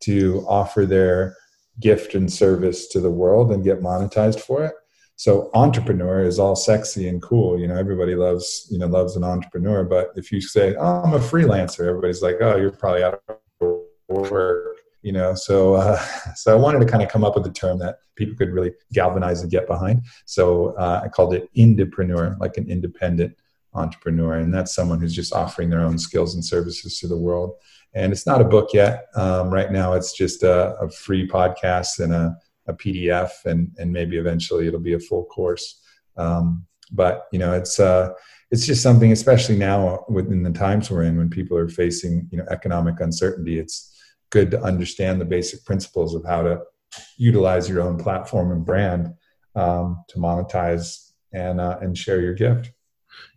[0.00, 1.34] to offer their
[1.80, 4.74] gift and service to the world and get monetized for it.
[5.16, 7.58] So entrepreneur is all sexy and cool.
[7.58, 9.84] You know everybody loves you know loves an entrepreneur.
[9.84, 13.80] But if you say oh i'm a freelancer everybody's like oh you're probably out of
[14.08, 15.34] work you know?
[15.34, 15.98] So uh,
[16.36, 18.72] so i wanted to kind of come up with a term that people could really
[18.92, 20.02] galvanize and get behind.
[20.26, 23.36] So uh, i called it indepreneur like an independent
[23.74, 24.34] entrepreneur.
[24.34, 27.54] And that's someone who's just offering their own skills and services to the world
[27.98, 31.98] and it's not a book yet um, right now it's just a, a free podcast
[31.98, 32.36] and a
[32.68, 35.80] a PDF, and and maybe eventually it'll be a full course.
[36.16, 38.10] Um, but you know, it's uh,
[38.50, 42.38] it's just something, especially now within the times we're in, when people are facing you
[42.38, 43.58] know economic uncertainty.
[43.58, 43.94] It's
[44.30, 46.60] good to understand the basic principles of how to
[47.16, 49.14] utilize your own platform and brand
[49.54, 52.70] um, to monetize and uh, and share your gift.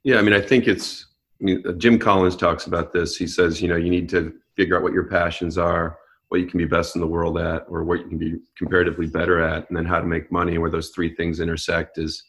[0.03, 1.07] Yeah, I mean, I think it's.
[1.43, 3.17] Mean, Jim Collins talks about this.
[3.17, 5.97] He says, you know, you need to figure out what your passions are
[6.29, 9.05] what you can be best in the world at or what you can be comparatively
[9.05, 12.23] better at and then how to make money where those three things intersect is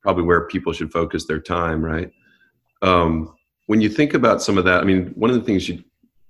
[0.00, 2.10] probably where people should focus their time right?
[2.80, 3.34] Um,
[3.66, 5.82] when you think about some of that i mean one of the things you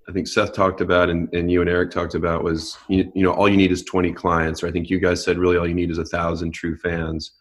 [0.08, 3.22] i think seth talked about and, and you and eric talked about was you, you
[3.22, 5.66] know all you need is 20 clients or i think you guys said really all
[5.66, 7.32] you need is a thousand true fans.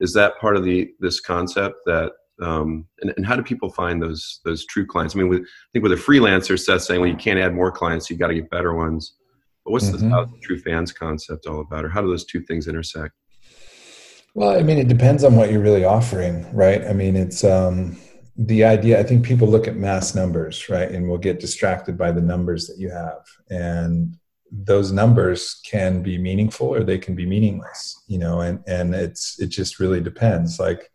[0.00, 4.02] Is that part of the this concept that um, and, and how do people find
[4.02, 5.14] those those true clients?
[5.14, 7.70] I mean, with, I think with a freelancer, Seth saying, well, you can't add more
[7.70, 9.14] clients, you got to get better ones.
[9.64, 10.08] But what's mm-hmm.
[10.08, 13.12] the true fans concept all about, or how do those two things intersect?
[14.34, 16.82] Well, I mean, it depends on what you're really offering, right?
[16.86, 17.98] I mean, it's um,
[18.36, 18.98] the idea.
[18.98, 22.66] I think people look at mass numbers, right, and will get distracted by the numbers
[22.68, 24.16] that you have, and
[24.52, 29.38] those numbers can be meaningful or they can be meaningless, you know, and and it's
[29.40, 30.58] it just really depends.
[30.58, 30.90] Like,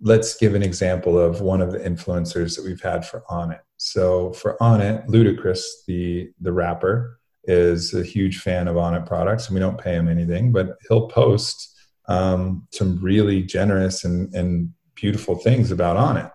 [0.00, 3.60] let's give an example of one of the influencers that we've had for Onnit.
[3.76, 9.54] So for Onnit, Ludacris, the the rapper, is a huge fan of Onnit products, and
[9.54, 11.76] we don't pay him anything, but he'll post
[12.08, 16.30] um, some really generous and, and beautiful things about Onnit.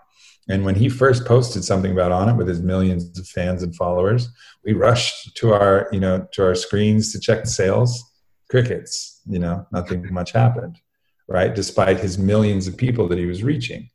[0.47, 4.29] And when he first posted something about Onnit with his millions of fans and followers,
[4.63, 8.03] we rushed to our, you know, to our screens to check the sales.
[8.49, 10.79] Crickets, you know, nothing much happened,
[11.27, 11.53] right?
[11.53, 13.89] Despite his millions of people that he was reaching.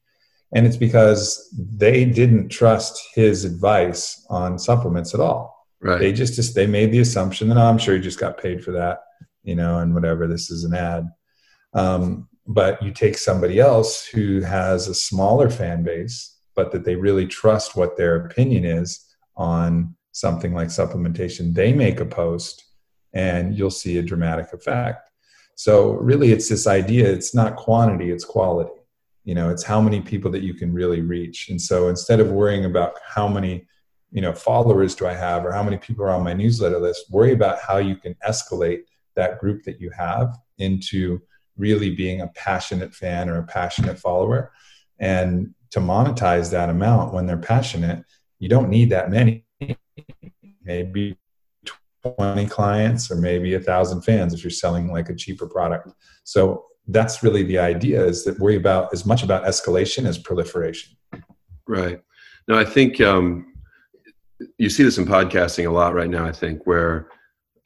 [0.53, 5.57] And it's because they didn't trust his advice on supplements at all.
[5.81, 6.01] Right.
[6.01, 8.63] They just, just they made the assumption that oh, I'm sure he just got paid
[8.65, 9.01] for that,
[9.45, 10.27] you know, and whatever.
[10.27, 11.09] This is an ad.
[11.73, 16.97] Um, but you take somebody else who has a smaller fan base, but that they
[16.97, 21.55] really trust what their opinion is on something like supplementation.
[21.55, 22.65] They make a post
[23.13, 25.10] and you'll see a dramatic effect.
[25.61, 28.71] So, really, it's this idea it's not quantity, it's quality.
[29.25, 31.51] You know, it's how many people that you can really reach.
[31.51, 33.67] And so, instead of worrying about how many
[34.11, 37.13] you know followers do i have or how many people are on my newsletter list
[37.13, 38.81] worry about how you can escalate
[39.15, 41.21] that group that you have into
[41.59, 44.51] really being a passionate fan or a passionate follower.
[44.99, 48.03] And to monetize that amount when they're passionate,
[48.39, 49.45] you don't need that many.
[50.65, 51.20] Maybe
[52.03, 55.89] 20 clients or maybe a thousand fans if you're selling like a cheaper product.
[56.25, 60.97] So that's really the idea is that worry about as much about escalation as proliferation.
[61.69, 62.01] Right.
[62.49, 63.53] No, I think um,
[64.59, 67.09] you see this in podcasting a lot right now, I think, where,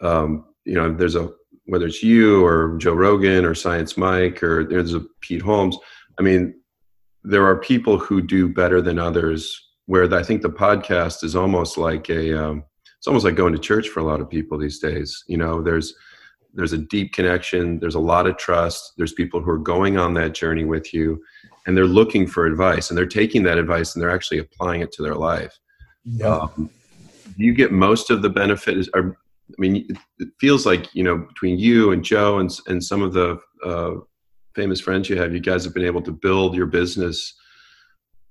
[0.00, 1.30] um, you know, there's a
[1.66, 5.78] whether it's you or Joe Rogan or Science Mike or there's a Pete Holmes.
[6.18, 6.54] I mean,
[7.22, 9.60] there are people who do better than others.
[9.86, 12.64] Where I think the podcast is almost like a, um,
[13.04, 15.24] it's almost like going to church for a lot of people these days.
[15.26, 15.94] You know, there's
[16.54, 17.78] there's a deep connection.
[17.78, 18.94] There's a lot of trust.
[18.96, 21.22] There's people who are going on that journey with you,
[21.66, 24.90] and they're looking for advice, and they're taking that advice and they're actually applying it
[24.92, 25.60] to their life.
[26.06, 26.28] Yeah.
[26.28, 26.70] Um,
[27.36, 29.14] you get most of the benefit is, are
[29.50, 29.86] I mean,
[30.18, 33.96] it feels like you know between you and Joe and and some of the uh,
[34.54, 37.34] famous friends you have, you guys have been able to build your business.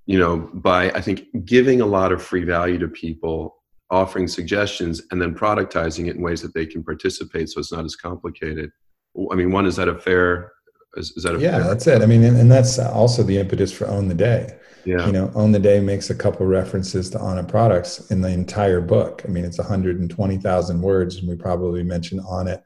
[0.07, 5.01] You know, by I think giving a lot of free value to people, offering suggestions,
[5.11, 8.71] and then productizing it in ways that they can participate, so it's not as complicated.
[9.31, 10.53] I mean, one is that a fair?
[10.95, 11.59] Is, is that a yeah?
[11.59, 11.63] Fair?
[11.63, 12.01] That's it.
[12.01, 15.05] I mean, and, and that's also the impetus for own the day yeah.
[15.05, 18.81] you know own the day makes a couple references to Onnit products in the entire
[18.81, 22.61] book i mean it's 120000 words and we probably mention Onnit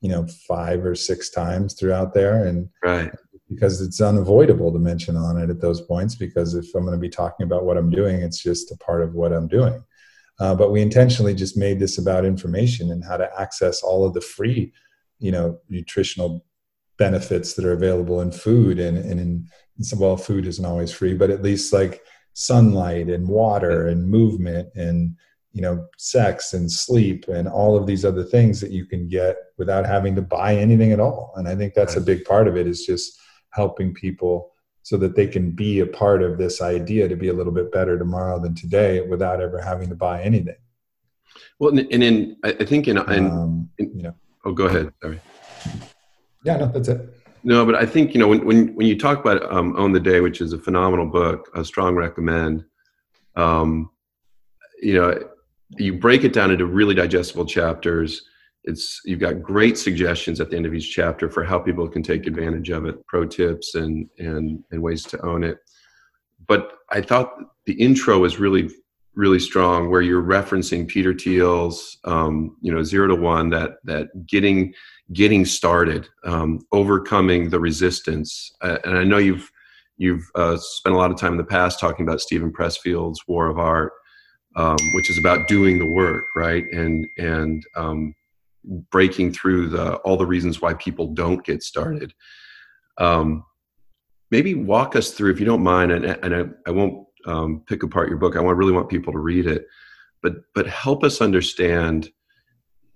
[0.00, 3.12] you know five or six times throughout there and right
[3.48, 7.08] because it's unavoidable to mention Onnit at those points because if i'm going to be
[7.08, 9.82] talking about what i'm doing it's just a part of what i'm doing
[10.40, 14.14] uh, but we intentionally just made this about information and how to access all of
[14.14, 14.72] the free
[15.18, 16.44] you know nutritional
[16.98, 19.46] benefits that are available in food and, and in
[19.96, 22.02] well food isn't always free but at least like
[22.34, 25.16] sunlight and water and movement and
[25.52, 29.36] you know sex and sleep and all of these other things that you can get
[29.58, 31.32] without having to buy anything at all.
[31.36, 33.18] And i think that's a big part of it is just
[33.50, 34.51] helping people
[34.82, 37.70] so that they can be a part of this idea to be a little bit
[37.72, 40.56] better tomorrow than today without ever having to buy anything
[41.58, 44.14] well and in i think in, in, um, in you know
[44.44, 45.20] oh go ahead sorry
[46.44, 47.14] yeah no that's it
[47.44, 50.00] no, but I think you know when when when you talk about um, Own the
[50.00, 52.64] Day, which is a phenomenal book, a strong recommend.
[53.34, 53.90] Um,
[54.80, 55.18] you know,
[55.76, 58.22] you break it down into really digestible chapters.
[58.64, 62.02] It's you've got great suggestions at the end of each chapter for how people can
[62.02, 65.58] take advantage of it, pro tips and and and ways to own it.
[66.46, 67.34] But I thought
[67.66, 68.70] the intro was really
[69.14, 74.26] really strong, where you're referencing Peter Thiel's um, you know zero to one that that
[74.26, 74.74] getting
[75.12, 78.52] getting started, um, overcoming the resistance.
[78.60, 79.50] Uh, and I know you've
[79.96, 83.48] you've uh, spent a lot of time in the past talking about Steven Pressfield's War
[83.48, 83.92] of Art,
[84.56, 88.14] um, which is about doing the work, right, and and um,
[88.64, 92.14] breaking through the all the reasons why people don't get started.
[92.98, 93.44] Um,
[94.30, 97.82] maybe walk us through, if you don't mind, and, and I, I won't um, pick
[97.82, 98.36] apart your book.
[98.36, 99.66] I want really want people to read it,
[100.22, 102.10] but but help us understand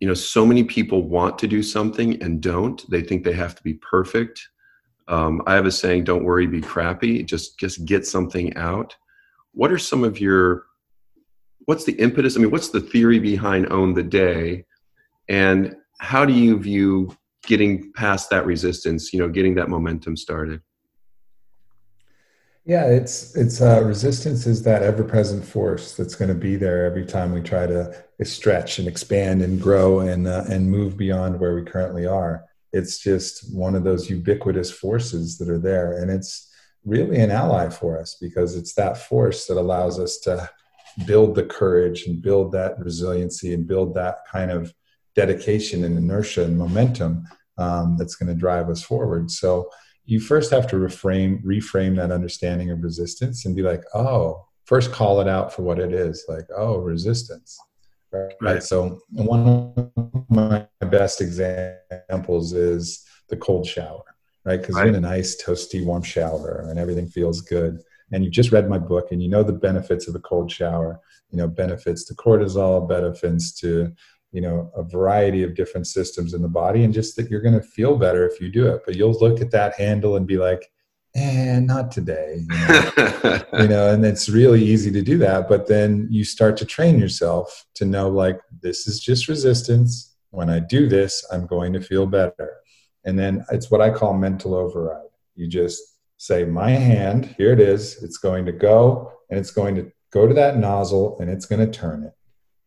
[0.00, 2.88] you know so many people want to do something and don't.
[2.90, 4.48] They think they have to be perfect.
[5.08, 7.22] Um, i have a saying don't worry be crappy.
[7.22, 8.96] Just just get something out.
[9.52, 10.64] What are some of your
[11.66, 12.36] what's the impetus?
[12.36, 14.64] I mean what's the theory behind own the day
[15.28, 20.60] and how do you view getting past that resistance you know getting that momentum started?
[22.64, 27.06] Yeah it's it's uh, resistance is that ever-present force that's going to be there every
[27.06, 31.54] time we try to stretch and expand and grow and uh, and move beyond where
[31.54, 32.44] we currently are.
[32.72, 36.52] It's just one of those ubiquitous forces that are there and it's
[36.84, 40.48] really an ally for us because it's that force that allows us to
[41.04, 44.72] build the courage and build that resiliency and build that kind of
[45.16, 47.24] dedication and inertia and momentum
[47.58, 49.30] um, that's going to drive us forward.
[49.30, 49.68] So
[50.04, 54.92] you first have to reframe reframe that understanding of resistance and be like, oh, first
[54.92, 57.58] call it out for what it is, like, oh, resistance.
[58.12, 58.32] Right.
[58.40, 58.62] right.
[58.62, 64.04] So one of my best examples is the cold shower,
[64.44, 64.60] right?
[64.60, 64.82] Because right.
[64.82, 68.68] you're in a nice, toasty, warm shower and everything feels good and you just read
[68.68, 71.00] my book and you know the benefits of a cold shower
[71.30, 73.92] you know benefits to cortisol benefits to
[74.36, 77.58] you know a variety of different systems in the body and just that you're going
[77.58, 78.82] to feel better if you do it.
[78.84, 80.70] But you'll look at that handle and be like
[81.14, 83.40] eh, not today you know?
[83.62, 86.98] you know and it's really easy to do that but then you start to train
[86.98, 90.14] yourself to know like this is just resistance.
[90.32, 92.50] When i do this i'm going to feel better.
[93.06, 95.12] And then it's what i call mental override.
[95.34, 95.80] You just
[96.18, 98.02] say my hand here it is.
[98.02, 101.64] It's going to go and it's going to go to that nozzle and it's going
[101.64, 102.12] to turn it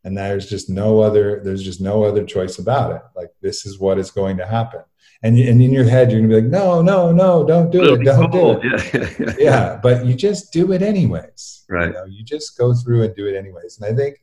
[0.03, 3.01] and there's just no other there's just no other choice about it.
[3.15, 4.81] Like this is what is going to happen.
[5.21, 7.93] And, and in your head you're going to be like no no no don't do
[7.93, 9.19] it don't do it.
[9.19, 9.35] yeah.
[9.39, 11.65] yeah but you just do it anyways.
[11.69, 11.87] Right.
[11.87, 13.79] you, know, you just go through and do it anyways.
[13.79, 14.21] And i think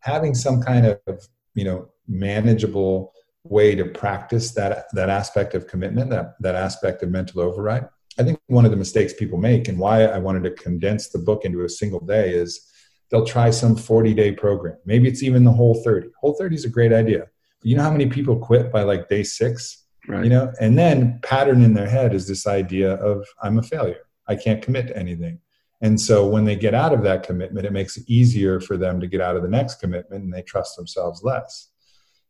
[0.00, 3.12] having some kind of you know manageable
[3.44, 8.24] way to practice that that aspect of commitment that that aspect of mental override I
[8.24, 11.44] think one of the mistakes people make and why I wanted to condense the book
[11.44, 12.68] into a single day is
[13.12, 14.78] they'll try some 40 day program.
[14.86, 16.08] Maybe it's even the whole 30.
[16.20, 17.26] Whole 30 is a great idea.
[17.60, 19.84] But you know how many people quit by like day six?
[20.08, 20.24] Right.
[20.24, 24.00] You know, and then pattern in their head is this idea of I'm a failure.
[24.26, 25.38] I can't commit to anything.
[25.82, 28.98] And so when they get out of that commitment, it makes it easier for them
[29.00, 31.70] to get out of the next commitment and they trust themselves less.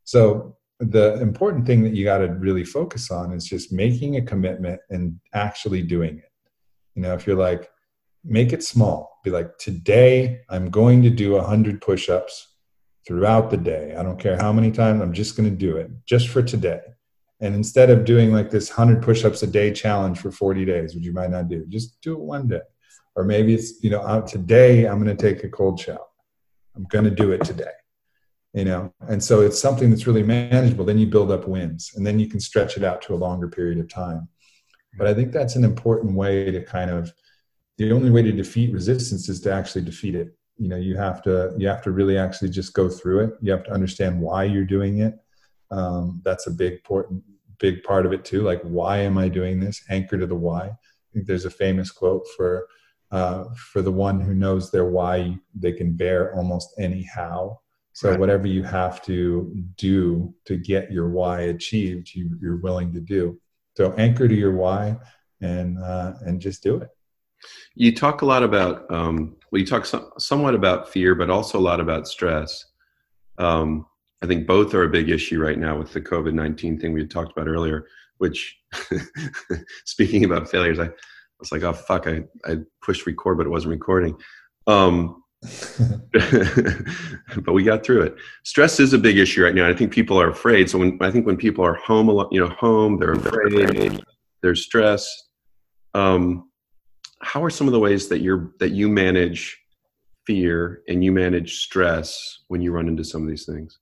[0.05, 4.23] So the important thing that you got to really focus on is just making a
[4.23, 6.31] commitment and actually doing it.
[6.95, 7.71] You know, if you're like,
[8.25, 12.49] make it small, be like, today I'm going to do 100 push ups
[13.07, 13.95] throughout the day.
[13.97, 16.81] I don't care how many times, I'm just going to do it just for today.
[17.41, 20.95] And instead of doing like this 100 push ups a day challenge for 40 days,
[20.95, 22.61] which you might not do, just do it one day.
[23.17, 26.07] Or maybe it's, you know, uh, today I'm going to take a cold shower.
[26.77, 27.73] I'm going to do it today
[28.55, 32.07] you know and so it's something that's really manageable then you build up wins and
[32.07, 34.29] then you can stretch it out to a longer period of time
[34.99, 37.13] but i think that's an important way to kind of
[37.79, 40.37] the only way to defeat resistance is to actually defeat it.
[40.57, 43.31] You know you have to you have to really actually just go through it.
[43.41, 45.15] You have to understand why you're doing it.
[45.71, 47.23] Um, that's a big important
[47.59, 48.43] big part of it too.
[48.43, 49.83] Like why am i doing this?
[49.89, 50.67] Anchor to the why.
[50.67, 50.77] I
[51.13, 52.67] think there's a famous quote for
[53.11, 57.61] uh, for the one who knows their why they can bear almost any how.
[57.93, 58.19] So right.
[58.19, 63.39] whatever you have to do to get your why achieved, you, are willing to do.
[63.77, 64.97] So anchor to your why,
[65.43, 66.89] and uh, and just do it.
[67.75, 71.59] You talk a lot about um, well, you talk so, somewhat about fear, but also
[71.59, 72.65] a lot about stress.
[73.39, 73.87] Um,
[74.23, 77.01] I think both are a big issue right now with the COVID nineteen thing we
[77.01, 77.87] had talked about earlier.
[78.19, 78.57] Which,
[79.85, 80.91] speaking about failures, I
[81.41, 84.17] was like, oh fuck, I I pushed record, but it wasn't recording.
[84.67, 85.23] Um,
[86.13, 88.15] but we got through it.
[88.45, 89.69] Stress is a big issue right now.
[89.69, 90.71] I think people are afraid.
[90.71, 94.01] So when I think when people are home, you know, home, they're afraid,
[94.41, 95.31] they're stressed.
[95.95, 96.49] Um,
[97.23, 99.59] how are some of the ways that you're that you manage
[100.27, 103.79] fear and you manage stress when you run into some of these things?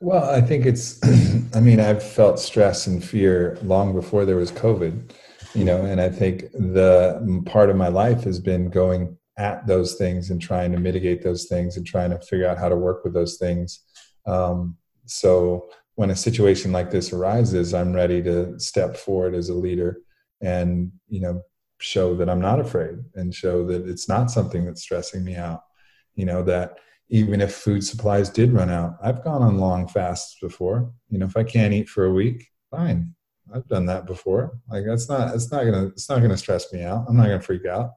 [0.00, 1.00] Well, I think it's.
[1.54, 5.12] I mean, I've felt stress and fear long before there was COVID
[5.56, 9.94] you know and i think the part of my life has been going at those
[9.94, 13.04] things and trying to mitigate those things and trying to figure out how to work
[13.04, 13.80] with those things.
[14.26, 14.76] Um,
[15.06, 19.98] so when a situation like this arises, I'm ready to step forward as a leader
[20.44, 21.42] and you know
[21.80, 25.62] show that I'm not afraid and show that it's not something that's stressing me out.
[26.14, 26.78] You know that
[27.10, 30.92] even if food supplies did run out, I've gone on long fasts before.
[31.10, 33.14] You know, if I can't eat for a week, fine.
[33.54, 34.58] I've done that before.
[34.70, 37.04] Like that's not it's not gonna it's not gonna stress me out.
[37.08, 37.90] I'm not gonna freak out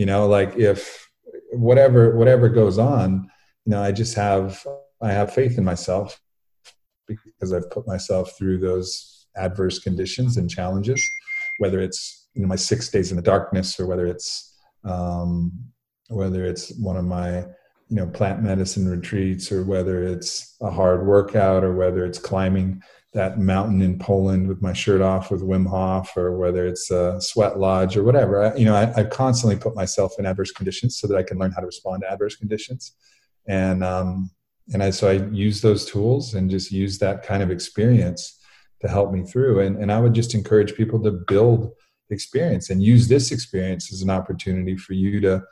[0.00, 1.10] you know like if
[1.52, 3.28] whatever whatever goes on
[3.64, 4.64] you know i just have
[5.02, 6.20] i have faith in myself
[7.06, 11.02] because i've put myself through those adverse conditions and challenges
[11.60, 15.52] whether it's you know my six days in the darkness or whether it's um,
[16.08, 17.38] whether it's one of my
[17.88, 22.82] you know plant medicine retreats or whether it's a hard workout or whether it's climbing
[23.12, 27.20] that mountain in Poland with my shirt off with Wim Hof, or whether it's a
[27.20, 28.44] sweat lodge or whatever.
[28.44, 31.36] I, you know, I, I, constantly put myself in adverse conditions so that I can
[31.36, 32.92] learn how to respond to adverse conditions,
[33.48, 34.30] and um,
[34.72, 38.39] and I so I use those tools and just use that kind of experience
[38.80, 39.60] to help me through.
[39.60, 41.70] And and I would just encourage people to build
[42.10, 45.42] experience and use this experience as an opportunity for you to,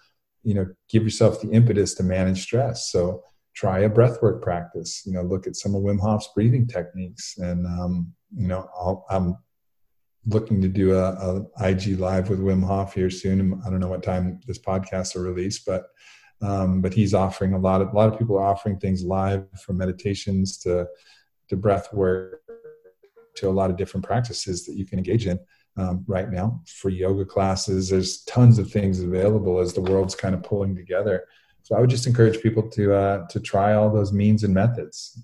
[0.43, 2.91] you know, give yourself the impetus to manage stress.
[2.91, 3.23] So
[3.55, 5.03] try a breathwork practice.
[5.05, 8.69] You know, look at some of Wim Hof's breathing techniques, and um, you know,
[9.11, 9.37] i am
[10.27, 13.61] looking to do a, a, IG live with Wim Hof here soon.
[13.65, 15.87] I don't know what time this podcast will release, but
[16.41, 19.45] um, but he's offering a lot of a lot of people are offering things live
[19.61, 20.87] from meditations to
[21.49, 22.43] to breath work
[23.39, 25.39] to a lot of different practices that you can engage in
[25.77, 26.63] um, right now.
[26.67, 27.89] Free yoga classes.
[27.89, 31.25] There's tons of things available as the world's kind of pulling together
[31.69, 35.23] so I would just encourage people to uh, to try all those means and methods.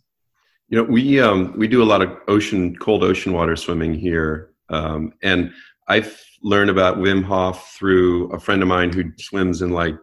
[0.68, 4.50] You know, we um, we do a lot of ocean, cold ocean water swimming here,
[4.68, 5.54] um, and
[5.88, 9.96] I've learned about Wim Hof through a friend of mine who swims in like,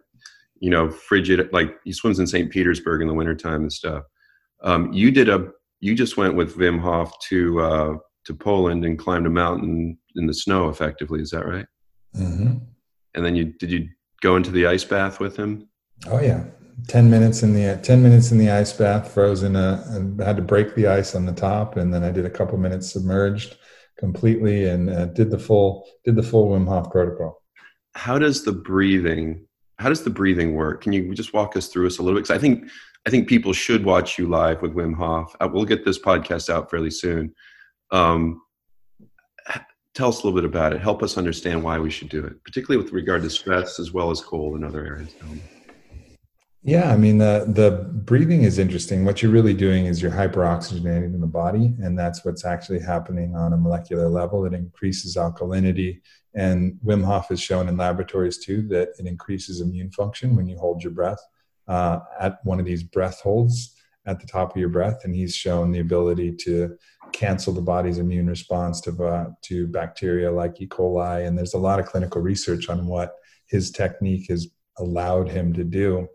[0.59, 2.51] you know, frigid, like he swims in St.
[2.51, 4.05] Petersburg in the wintertime and stuff.
[4.63, 5.47] Um, you did a,
[5.81, 10.27] you just went with Wim Hof to uh, to Poland and climbed a mountain in
[10.27, 11.21] the snow, effectively.
[11.21, 11.65] Is that right?
[12.15, 12.57] Mm-hmm.
[13.15, 13.89] And then you did you
[14.21, 15.67] go into the ice bath with him?
[16.07, 16.45] Oh yeah,
[16.87, 19.55] ten minutes in the ten minutes in the ice bath, frozen.
[19.55, 22.29] Uh, and had to break the ice on the top, and then I did a
[22.29, 23.57] couple minutes submerged
[23.97, 27.41] completely, and uh, did the full did the full Wim Hof protocol.
[27.95, 29.47] How does the breathing?
[29.81, 30.83] How does the breathing work?
[30.83, 32.25] Can you just walk us through us a little bit?
[32.25, 32.69] Because I think
[33.07, 35.35] I think people should watch you live with Wim Hof.
[35.39, 37.33] Uh, we'll get this podcast out fairly soon.
[37.89, 38.41] Um,
[39.95, 40.81] tell us a little bit about it.
[40.81, 44.11] Help us understand why we should do it, particularly with regard to stress as well
[44.11, 45.15] as cold and other areas.
[46.63, 49.03] Yeah, I mean the the breathing is interesting.
[49.03, 53.53] What you're really doing is you're hyperoxygenating the body, and that's what's actually happening on
[53.53, 54.45] a molecular level.
[54.45, 56.01] It increases alkalinity,
[56.33, 60.57] and Wim Hof has shown in laboratories too that it increases immune function when you
[60.57, 61.19] hold your breath
[61.67, 63.75] uh, at one of these breath holds
[64.05, 66.75] at the top of your breath, and he's shown the ability to
[67.11, 70.67] cancel the body's immune response to uh, to bacteria like E.
[70.67, 71.27] coli.
[71.27, 73.13] And there's a lot of clinical research on what
[73.47, 74.47] his technique has
[74.79, 76.07] allowed him to do.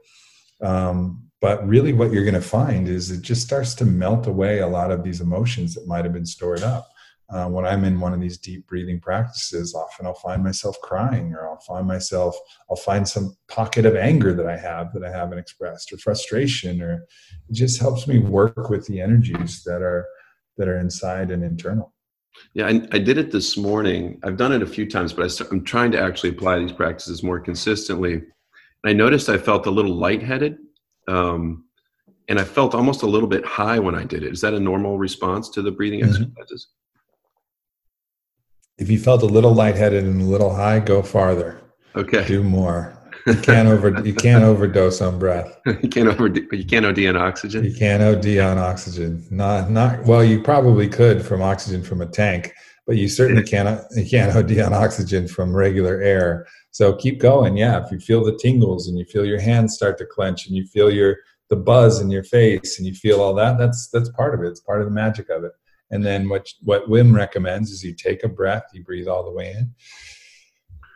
[0.62, 4.60] Um, but really, what you're going to find is it just starts to melt away
[4.60, 6.88] a lot of these emotions that might have been stored up.
[7.28, 11.32] Uh, when I'm in one of these deep breathing practices, often I'll find myself crying,
[11.34, 12.36] or I'll find myself,
[12.70, 16.80] I'll find some pocket of anger that I have that I haven't expressed, or frustration,
[16.80, 17.04] or
[17.48, 20.06] it just helps me work with the energies that are
[20.56, 21.92] that are inside and internal.
[22.54, 24.20] Yeah, I, I did it this morning.
[24.22, 27.22] I've done it a few times, but I, I'm trying to actually apply these practices
[27.22, 28.22] more consistently.
[28.84, 30.58] I noticed I felt a little lightheaded.
[31.08, 31.64] Um,
[32.28, 34.32] and I felt almost a little bit high when I did it.
[34.32, 36.22] Is that a normal response to the breathing mm-hmm.
[36.22, 36.68] exercises?
[38.78, 41.60] If you felt a little lightheaded and a little high, go farther.
[41.94, 42.26] Okay.
[42.26, 42.92] Do more.
[43.26, 45.58] You can't over you can't overdose on breath.
[45.66, 47.64] you can't over you can't OD on oxygen.
[47.64, 49.26] You can't OD on oxygen.
[49.30, 50.22] Not not well.
[50.22, 52.52] You probably could from oxygen from a tank,
[52.86, 56.46] but you certainly can't you can't OD on oxygen from regular air.
[56.70, 57.56] So keep going.
[57.56, 60.54] Yeah, if you feel the tingles and you feel your hands start to clench and
[60.54, 61.16] you feel your
[61.48, 64.48] the buzz in your face and you feel all that, that's that's part of it.
[64.48, 65.52] It's part of the magic of it.
[65.90, 69.30] And then what what Wim recommends is you take a breath, you breathe all the
[69.30, 69.72] way in,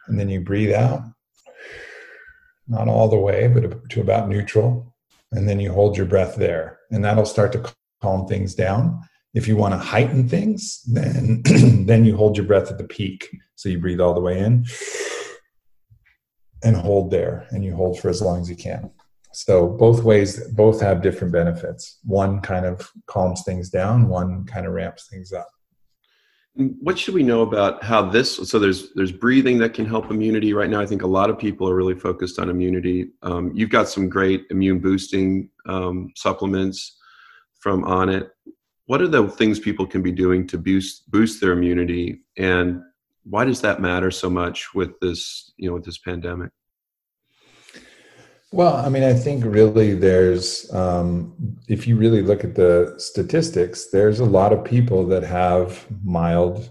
[0.08, 1.02] and then you breathe out.
[2.68, 4.94] Not all the way, but to about neutral.
[5.32, 6.78] And then you hold your breath there.
[6.90, 9.00] And that'll start to calm things down
[9.34, 11.42] if you want to heighten things, then
[11.86, 13.28] then you hold your breath at the peak.
[13.54, 14.66] So you breathe all the way in
[16.62, 18.90] and hold there, and you hold for as long as you can.
[19.32, 21.98] So both ways, both have different benefits.
[22.04, 24.08] One kind of calms things down.
[24.08, 25.48] One kind of ramps things up.
[26.54, 28.36] What should we know about how this?
[28.50, 30.80] So there's there's breathing that can help immunity right now.
[30.80, 33.10] I think a lot of people are really focused on immunity.
[33.22, 36.98] Um, you've got some great immune boosting um, supplements
[37.60, 38.30] from Onnit
[38.90, 42.82] what are the things people can be doing to boost boost their immunity and
[43.22, 46.50] why does that matter so much with this you know with this pandemic
[48.52, 51.34] well i mean i think really there's um,
[51.68, 56.70] if you really look at the statistics there's a lot of people that have mild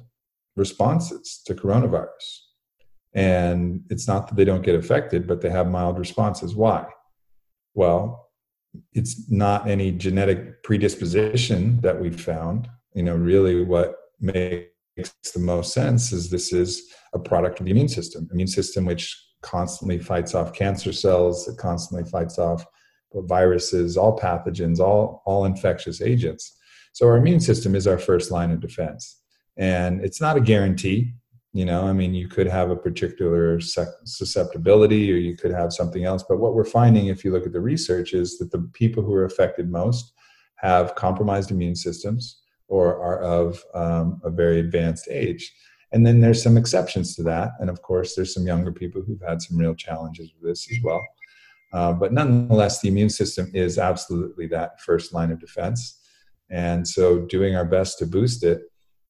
[0.60, 2.28] responses to coronavirus.
[3.16, 6.54] And it's not that they don't get affected but they have mild responses.
[6.54, 6.86] Why?
[7.74, 8.28] Well
[8.94, 12.70] it's not any genetic predisposition that we've found.
[12.94, 14.70] You know, really what makes
[15.34, 19.18] the most sense is this is a product of the immune system, immune system which
[19.42, 22.66] constantly fights off cancer cells, it constantly fights off
[23.14, 26.58] viruses, all pathogens, all all infectious agents.
[26.94, 29.22] So our immune system is our first line of defense.
[29.58, 31.14] And it's not a guarantee.
[31.54, 36.06] You know, I mean, you could have a particular susceptibility or you could have something
[36.06, 36.24] else.
[36.28, 39.14] But what we're finding, if you look at the research, is that the people who
[39.14, 40.14] are affected most
[40.58, 45.52] have compromised immune systems or are of um, a very advanced age.
[45.92, 47.52] And then there's some exceptions to that.
[47.60, 50.78] And of course, there's some younger people who've had some real challenges with this as
[50.84, 51.02] well.
[51.74, 56.00] Uh, but nonetheless, the immune system is absolutely that first line of defense.
[56.50, 58.62] And so, doing our best to boost it,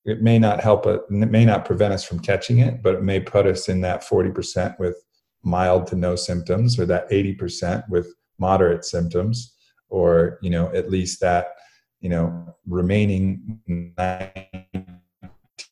[0.05, 3.03] it may not help it, it may not prevent us from catching it, but it
[3.03, 5.01] may put us in that 40% with
[5.43, 9.55] mild to no symptoms, or that 80% with moderate symptoms,
[9.89, 11.53] or you know, at least that
[12.01, 13.59] you know remaining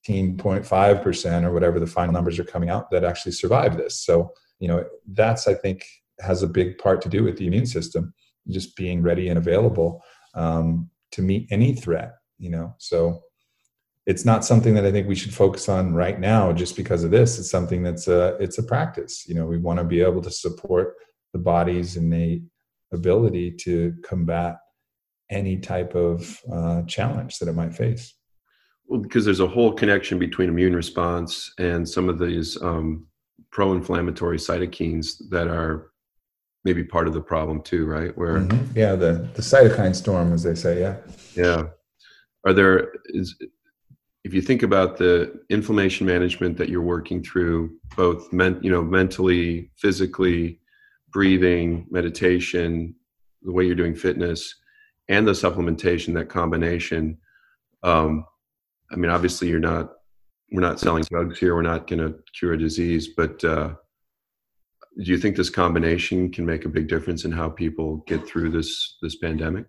[0.07, 4.03] 19.5% or whatever the final numbers are coming out that actually survive this.
[4.03, 5.85] So, you know, that's I think
[6.19, 8.13] has a big part to do with the immune system
[8.49, 10.01] just being ready and available
[10.33, 12.75] um, to meet any threat you know?
[12.77, 13.23] So
[14.05, 17.11] it's not something that i think we should focus on right now just because of
[17.11, 17.37] this.
[17.39, 19.27] It's something that's a it's a practice.
[19.27, 20.95] You know we want to be able to support
[21.33, 22.43] the body's innate
[22.93, 24.57] ability to combat
[25.29, 28.13] any type of uh, challenge that it might face
[28.87, 33.05] well because there's a whole connection between immune response and some of these um,
[33.51, 35.91] pro-inflammatory cytokines that are
[36.63, 38.17] maybe part of the problem too, right?
[38.17, 38.77] Where mm-hmm.
[38.77, 40.97] yeah, the the cytokine storm, as they say, yeah,
[41.35, 41.63] yeah.
[42.45, 43.35] Are there is
[44.23, 48.83] if you think about the inflammation management that you're working through, both men, you know,
[48.83, 50.59] mentally, physically,
[51.13, 52.93] breathing, meditation,
[53.43, 54.53] the way you're doing fitness,
[55.07, 57.17] and the supplementation, that combination.
[57.83, 58.25] Um,
[58.91, 59.93] I mean, obviously, you're not
[60.51, 61.55] we're not selling drugs here.
[61.55, 63.73] We're not going to cure a disease, but uh,
[64.97, 68.51] do you think this combination can make a big difference in how people get through
[68.51, 69.65] this this pandemic?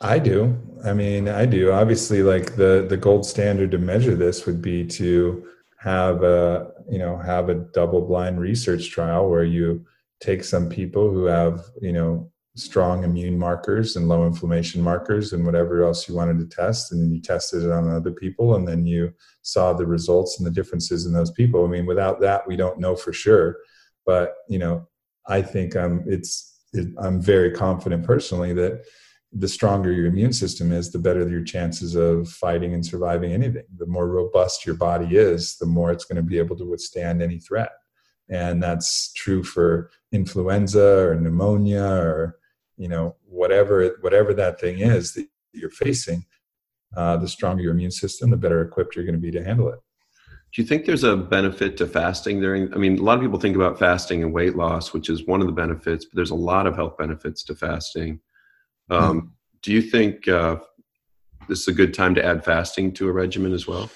[0.00, 0.58] I do.
[0.84, 1.70] I mean i do.
[1.70, 5.46] Obviously like the the gold standard to measure this would be to
[5.78, 9.84] have a you know have a double blind research trial where you
[10.20, 15.44] take some people who have you know strong immune markers and low inflammation markers and
[15.44, 18.68] whatever else you wanted to test and then you tested it on other people and
[18.68, 21.64] then you saw the results and the differences in those people.
[21.64, 23.56] I mean without that we don't know for sure.
[24.04, 24.88] But you know
[25.28, 28.84] i think i'm it's it, i'm very confident personally that
[29.32, 33.64] the stronger your immune system is the better your chances of fighting and surviving anything.
[33.78, 37.22] The more robust your body is the more it's going to be able to withstand
[37.22, 37.70] any threat.
[38.28, 42.38] And that's true for influenza or pneumonia or
[42.82, 46.24] you know whatever whatever that thing is that you're facing
[46.96, 49.68] uh, the stronger your immune system the better equipped you're going to be to handle
[49.68, 49.78] it
[50.52, 53.38] do you think there's a benefit to fasting during i mean a lot of people
[53.38, 56.44] think about fasting and weight loss which is one of the benefits but there's a
[56.50, 58.20] lot of health benefits to fasting
[58.90, 59.28] um, mm
[59.62, 60.56] do you think uh,
[61.48, 63.88] this is a good time to add fasting to a regimen as well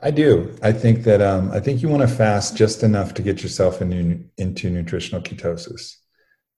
[0.00, 0.54] I do.
[0.62, 3.80] I think that um, I think you want to fast just enough to get yourself
[3.80, 5.96] into, into nutritional ketosis.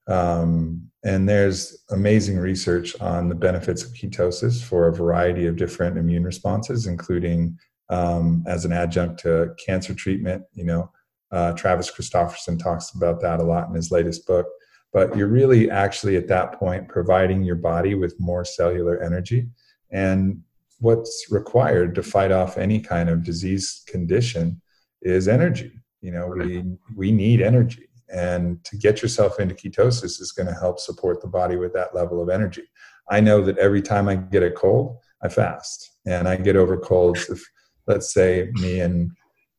[0.09, 5.99] Um, and there's amazing research on the benefits of ketosis for a variety of different
[5.99, 7.59] immune responses, including
[7.91, 10.43] um, as an adjunct to cancer treatment.
[10.55, 10.91] You know,
[11.31, 14.47] uh, Travis Christofferson talks about that a lot in his latest book.
[14.93, 19.49] But you're really actually at that point providing your body with more cellular energy.
[19.91, 20.43] And
[20.79, 24.61] what's required to fight off any kind of disease condition
[25.03, 25.73] is energy.
[26.01, 26.65] You know, we
[26.97, 31.29] we need energy and to get yourself into ketosis is going to help support the
[31.29, 32.63] body with that level of energy.
[33.11, 36.77] I know that every time I get a cold, I fast and I get over
[36.77, 37.29] colds.
[37.29, 37.45] If,
[37.87, 39.11] let's say, me and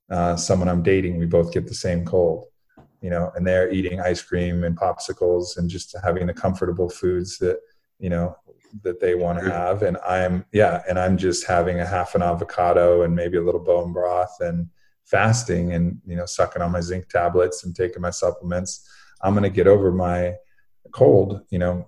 [0.09, 2.45] uh, someone I'm dating, we both get the same cold,
[3.01, 7.37] you know, and they're eating ice cream and popsicles and just having the comfortable foods
[7.39, 7.59] that,
[7.99, 8.35] you know,
[8.83, 9.83] that they want to have.
[9.83, 13.63] And I'm, yeah, and I'm just having a half an avocado and maybe a little
[13.63, 14.69] bone broth and,
[15.07, 18.87] fasting and you know sucking on my zinc tablets and taking my supplements
[19.21, 20.33] i'm going to get over my
[20.91, 21.87] cold you know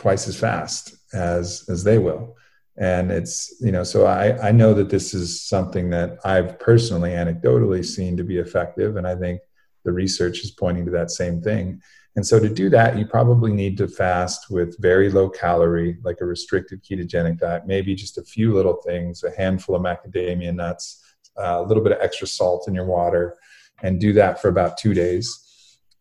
[0.00, 2.36] twice as fast as as they will.
[2.78, 7.10] And it's you know so i i know that this is something that i've personally
[7.10, 9.40] anecdotally seen to be effective and i think
[9.84, 11.80] the research is pointing to that same thing.
[12.16, 16.20] And so to do that you probably need to fast with very low calorie like
[16.20, 20.86] a restricted ketogenic diet maybe just a few little things a handful of macadamia nuts
[21.36, 23.36] a little bit of extra salt in your water
[23.82, 25.26] and do that for about two days.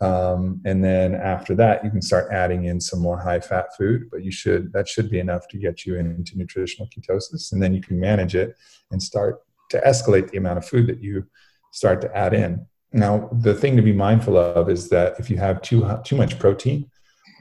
[0.02, 4.10] Um, and then after that, you can start adding in some more high fat food,
[4.12, 7.52] but you should, that should be enough to get you into nutritional ketosis.
[7.52, 8.56] And then you can manage it
[8.92, 11.26] and start to escalate the amount of food that you
[11.72, 12.66] start to add in.
[12.92, 16.40] Now, the thing to be mindful of is that if you have too, too much
[16.40, 16.90] protein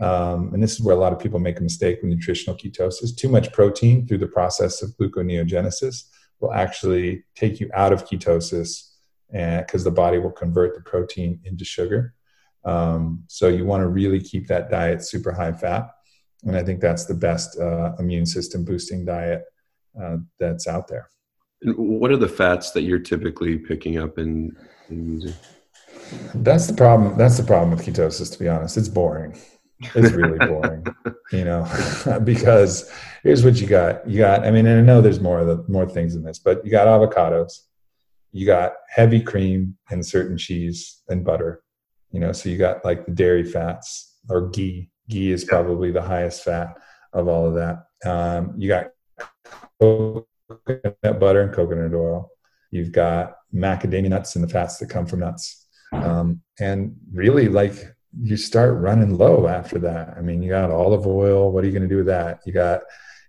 [0.01, 3.17] Um, and this is where a lot of people make a mistake with nutritional ketosis.
[3.17, 6.05] Too much protein through the process of gluconeogenesis
[6.41, 8.91] will actually take you out of ketosis
[9.31, 12.15] because the body will convert the protein into sugar.
[12.65, 15.91] Um, so you want to really keep that diet super high fat.
[16.45, 19.45] And I think that's the best uh, immune system boosting diet
[20.01, 21.09] uh, that's out there.
[21.63, 24.57] And what are the fats that you're typically picking up and,
[24.89, 25.35] using?
[26.35, 27.19] That's the problem.
[27.19, 28.33] That's the problem with ketosis.
[28.33, 29.37] To be honest, it's boring.
[29.81, 30.85] It's really boring,
[31.33, 31.67] you know,
[32.25, 32.91] because
[33.23, 34.09] here's what you got.
[34.09, 34.45] You got.
[34.45, 36.71] I mean, and I know there's more of the more things in this, but you
[36.71, 37.61] got avocados,
[38.33, 41.63] you got heavy cream and certain cheese and butter.
[42.11, 44.91] You know, so you got like the dairy fats or ghee.
[45.09, 46.75] Ghee is probably the highest fat
[47.13, 47.85] of all of that.
[48.05, 48.89] Um, you got
[49.81, 50.27] coconut
[51.21, 52.31] butter and coconut oil.
[52.71, 55.67] You've got macadamia nuts and the fats that come from nuts.
[55.93, 60.15] Um, and really, like you start running low after that.
[60.17, 61.53] I mean, you got olive oil.
[61.53, 62.41] What are you going to do with that?
[62.47, 62.81] You got,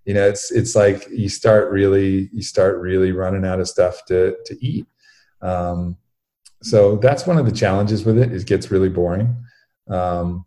[0.05, 4.05] you know, it's it's like you start really you start really running out of stuff
[4.05, 4.86] to to eat.
[5.41, 5.97] Um,
[6.61, 8.32] so that's one of the challenges with it.
[8.32, 9.43] It gets really boring.
[9.89, 10.45] Um,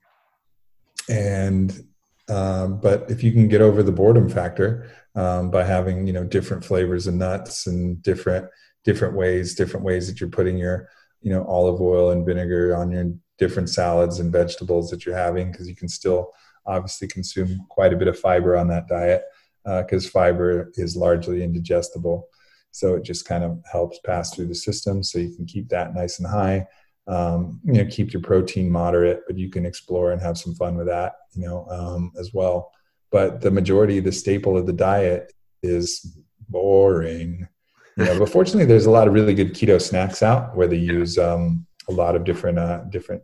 [1.09, 1.85] and
[2.29, 6.25] um, but if you can get over the boredom factor um, by having you know
[6.25, 8.47] different flavors of nuts and different
[8.85, 10.89] different ways different ways that you're putting your
[11.21, 13.13] you know olive oil and vinegar on your
[13.43, 16.31] different salads and vegetables that you're having because you can still
[16.65, 19.25] obviously consume quite a bit of fiber on that diet
[19.65, 22.29] because uh, fiber is largely indigestible.
[22.71, 25.93] So it just kind of helps pass through the system so you can keep that
[25.93, 26.67] nice and high.
[27.09, 30.77] Um, you know keep your protein moderate but you can explore and have some fun
[30.77, 32.71] with that you know um, as well.
[33.11, 35.33] But the majority of the staple of the diet
[35.65, 36.17] is
[36.49, 37.49] boring.
[37.97, 40.83] You know but fortunately there's a lot of really good keto snacks out where they
[40.97, 43.23] use um, a lot of different uh, different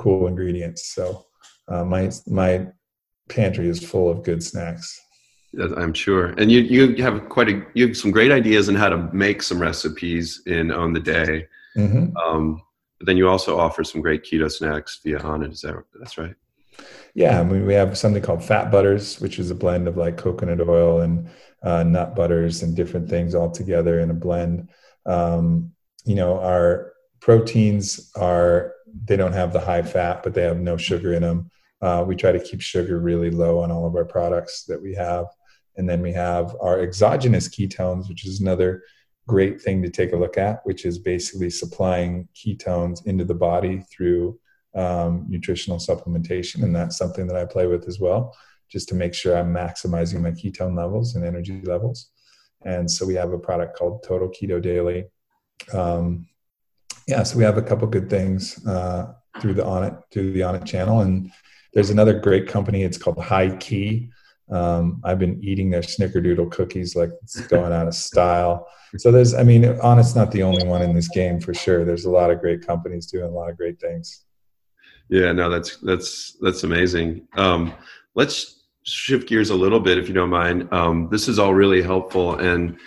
[0.00, 1.26] cool ingredients so
[1.68, 2.66] uh, my my
[3.28, 5.00] pantry is full of good snacks
[5.58, 6.26] I'm sure.
[6.38, 9.42] And you you have quite a you have some great ideas on how to make
[9.42, 11.48] some recipes in Own the Day.
[11.76, 12.16] Mm-hmm.
[12.16, 12.62] Um,
[12.98, 15.52] but then you also offer some great keto snacks via Onnit.
[15.52, 16.34] Is that that's right?
[17.14, 20.16] Yeah, I mean we have something called fat butters, which is a blend of like
[20.16, 21.28] coconut oil and
[21.62, 24.68] uh, nut butters and different things all together in a blend.
[25.04, 25.72] Um,
[26.04, 30.76] you know, our proteins are they don't have the high fat, but they have no
[30.76, 31.50] sugar in them.
[31.82, 34.94] Uh, we try to keep sugar really low on all of our products that we
[34.94, 35.26] have.
[35.76, 38.82] And then we have our exogenous ketones, which is another
[39.26, 43.82] great thing to take a look at, which is basically supplying ketones into the body
[43.90, 44.38] through
[44.74, 46.62] um, nutritional supplementation.
[46.64, 48.36] And that's something that I play with as well,
[48.70, 52.10] just to make sure I'm maximizing my ketone levels and energy levels.
[52.64, 55.04] And so we have a product called Total Keto Daily.
[55.72, 56.26] Um,
[57.06, 60.64] yeah, so we have a couple good things uh, through the Onnit through the Onnit
[60.66, 61.30] channel, and
[61.72, 62.82] there's another great company.
[62.82, 64.10] It's called HighKey.
[64.50, 68.66] Um, I've been eating their snickerdoodle cookies like it's going out of style.
[68.96, 71.84] So there's, I mean, Onnit's not the only one in this game for sure.
[71.84, 74.24] There's a lot of great companies doing a lot of great things.
[75.08, 77.26] Yeah, no, that's that's that's amazing.
[77.36, 77.74] Um,
[78.14, 80.68] let's shift gears a little bit, if you don't mind.
[80.72, 82.78] Um, this is all really helpful, and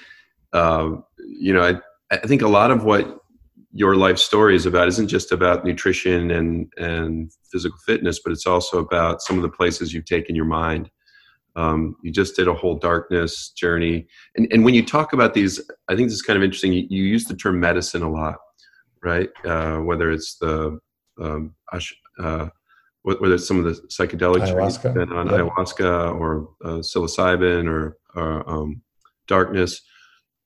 [0.53, 1.80] uh, you know, I,
[2.11, 3.22] I think a lot of what
[3.74, 8.47] your life story is about isn't just about nutrition and and physical fitness, but it's
[8.47, 10.89] also about some of the places you've taken your mind
[11.55, 14.07] um, you just did a whole darkness journey.
[14.36, 16.74] And, and when you talk about these, I think this is kind of interesting.
[16.74, 18.38] You, you use the term medicine a lot,
[19.03, 19.30] right?
[19.45, 20.80] Uh, whether it's the,
[21.21, 21.53] um,
[22.19, 22.47] uh,
[23.03, 25.11] whether it's some of the psychedelic ayahuasca.
[25.11, 25.34] on yeah.
[25.34, 28.82] ayahuasca or uh, psilocybin or, or um,
[29.28, 29.82] darkness.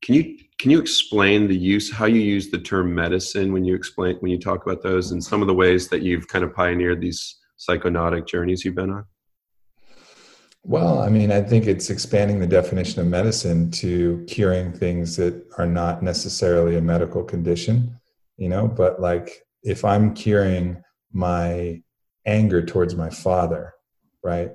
[0.02, 3.76] Can you can you explain the use how you use the term medicine when you
[3.76, 6.54] explain when you talk about those and some of the ways that you've kind of
[6.54, 9.06] pioneered these psychonautic journeys you've been on?
[10.64, 15.46] Well, I mean, I think it's expanding the definition of medicine to curing things that
[15.58, 17.98] are not necessarily a medical condition,
[18.36, 20.84] you know, but like if I'm curing
[21.14, 21.82] my
[22.26, 23.74] anger towards my father,
[24.24, 24.52] right?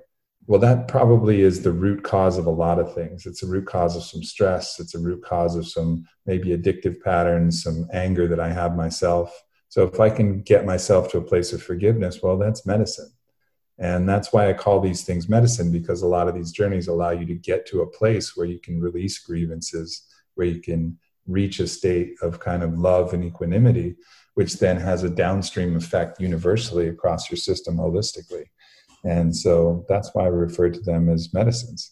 [0.46, 3.26] Well, that probably is the root cause of a lot of things.
[3.26, 7.00] It's a root cause of some stress, it's a root cause of some maybe addictive
[7.00, 9.44] patterns, some anger that I have myself.
[9.68, 13.12] So if I can get myself to a place of forgiveness, well, that's medicine
[13.78, 17.10] and that's why I call these things medicine because a lot of these journeys allow
[17.10, 21.58] you to get to a place where you can release grievances, where you can reach
[21.58, 23.96] a state of kind of love and equanimity,
[24.34, 28.44] which then has a downstream effect universally across your system holistically.
[29.04, 31.90] And so that's why I refer to them as medicines.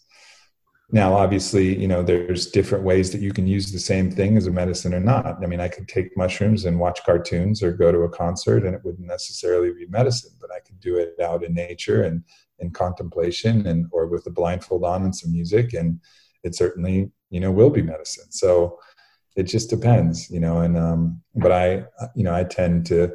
[0.93, 4.49] Now, obviously, you know, there's different ways that you can use the same thing as
[4.49, 5.41] a medicine or not.
[5.41, 8.75] I mean, I could take mushrooms and watch cartoons or go to a concert and
[8.75, 12.23] it wouldn't necessarily be medicine, but I I could do it out in nature and
[12.59, 16.01] in contemplation and or with a blindfold on and some music and
[16.43, 18.79] it certainly you know will be medicine so
[19.37, 21.85] it just depends you know and um but i
[22.15, 23.11] you know i tend to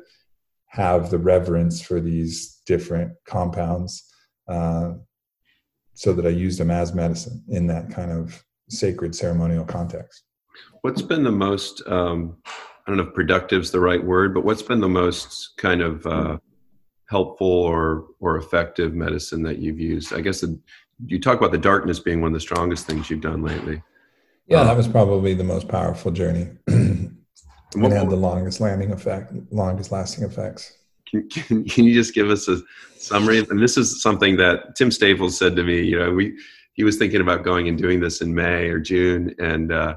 [0.67, 4.03] have the reverence for these different compounds
[4.47, 4.93] uh,
[5.93, 10.23] so that i use them as medicine in that kind of sacred ceremonial context.
[10.81, 12.51] What's been the most um i
[12.87, 16.05] don't know if productive is the right word but what's been the most kind of
[16.05, 16.37] uh
[17.09, 20.13] helpful or or effective medicine that you've used?
[20.13, 20.59] I guess the,
[21.05, 23.81] you talk about the darkness being one of the strongest things you've done lately.
[24.47, 26.49] Yeah um, that was probably the most powerful journey
[27.75, 30.77] and had the longest landing effect longest lasting effects
[31.09, 32.61] can, can, can you just give us a
[32.97, 36.37] summary and this is something that tim staples said to me you know we
[36.73, 39.95] he was thinking about going and doing this in may or june and uh,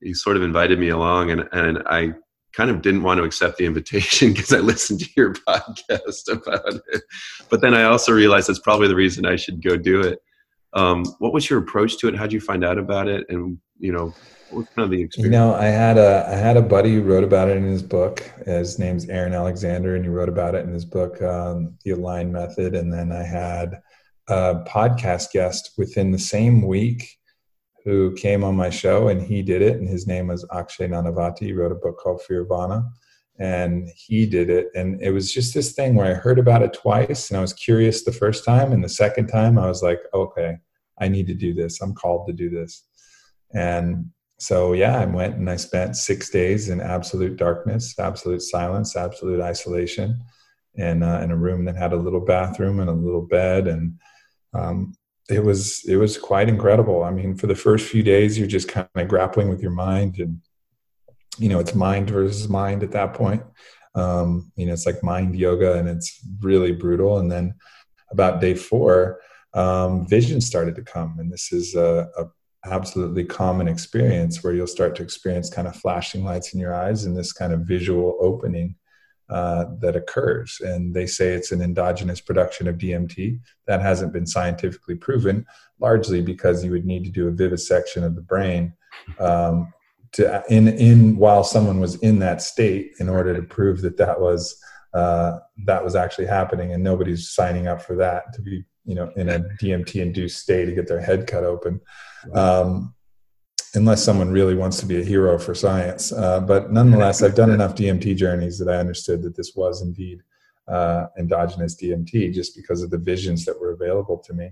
[0.00, 2.12] he sort of invited me along and, and i
[2.52, 6.80] kind of didn't want to accept the invitation because I listened to your podcast about
[6.92, 7.02] it.
[7.48, 10.18] But then I also realized that's probably the reason I should go do it.
[10.72, 12.16] Um, what was your approach to it?
[12.16, 13.26] How did you find out about it?
[13.28, 14.14] And you know,
[14.50, 15.24] kind of the experience?
[15.24, 17.82] You know, I had a I had a buddy who wrote about it in his
[17.82, 18.20] book.
[18.44, 22.32] His name's Aaron Alexander, and he wrote about it in his book, um, The Align
[22.32, 22.74] Method.
[22.74, 23.80] And then I had
[24.28, 27.18] a podcast guest within the same week
[27.84, 29.78] who came on my show and he did it.
[29.78, 31.40] And his name was Akshay Nanavati.
[31.40, 32.88] He wrote a book called Fearvana
[33.38, 34.68] and he did it.
[34.74, 37.54] And it was just this thing where I heard about it twice and I was
[37.54, 38.72] curious the first time.
[38.72, 40.58] And the second time I was like, okay,
[41.00, 41.80] I need to do this.
[41.80, 42.84] I'm called to do this.
[43.54, 44.10] And
[44.40, 49.40] so, yeah, I went and I spent six days in absolute darkness, absolute silence, absolute
[49.40, 50.18] isolation
[50.74, 53.68] in, uh, in a room that had a little bathroom and a little bed.
[53.68, 53.98] And
[54.54, 54.94] um,
[55.30, 57.04] it was it was quite incredible.
[57.04, 60.18] I mean, for the first few days, you're just kind of grappling with your mind,
[60.18, 60.40] and
[61.38, 63.42] you know, it's mind versus mind at that point.
[63.94, 67.18] Um, you know, it's like mind yoga, and it's really brutal.
[67.18, 67.54] And then
[68.10, 69.20] about day four,
[69.54, 72.24] um, vision started to come, and this is a, a
[72.64, 77.04] absolutely common experience where you'll start to experience kind of flashing lights in your eyes
[77.04, 78.74] and this kind of visual opening
[79.30, 80.60] uh, that occurs.
[80.60, 83.38] And they say it's an endogenous production of DMT.
[83.66, 85.46] That hasn't been scientifically proven,
[85.78, 88.74] largely because you would need to do a vivisection of the brain
[89.18, 89.72] um,
[90.12, 94.20] to in in while someone was in that state in order to prove that that
[94.20, 94.60] was
[94.94, 96.72] uh, that was actually happening.
[96.72, 100.66] And nobody's signing up for that to be you know in a DMT induced state
[100.66, 101.80] to get their head cut open.
[102.34, 102.94] Um,
[103.74, 106.12] unless someone really wants to be a hero for science.
[106.12, 110.22] Uh, but nonetheless, I've done enough DMT journeys that I understood that this was indeed
[110.66, 114.50] uh, endogenous DMT just because of the visions that were available to me.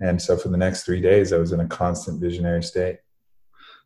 [0.00, 2.98] And so for the next three days, I was in a constant visionary state.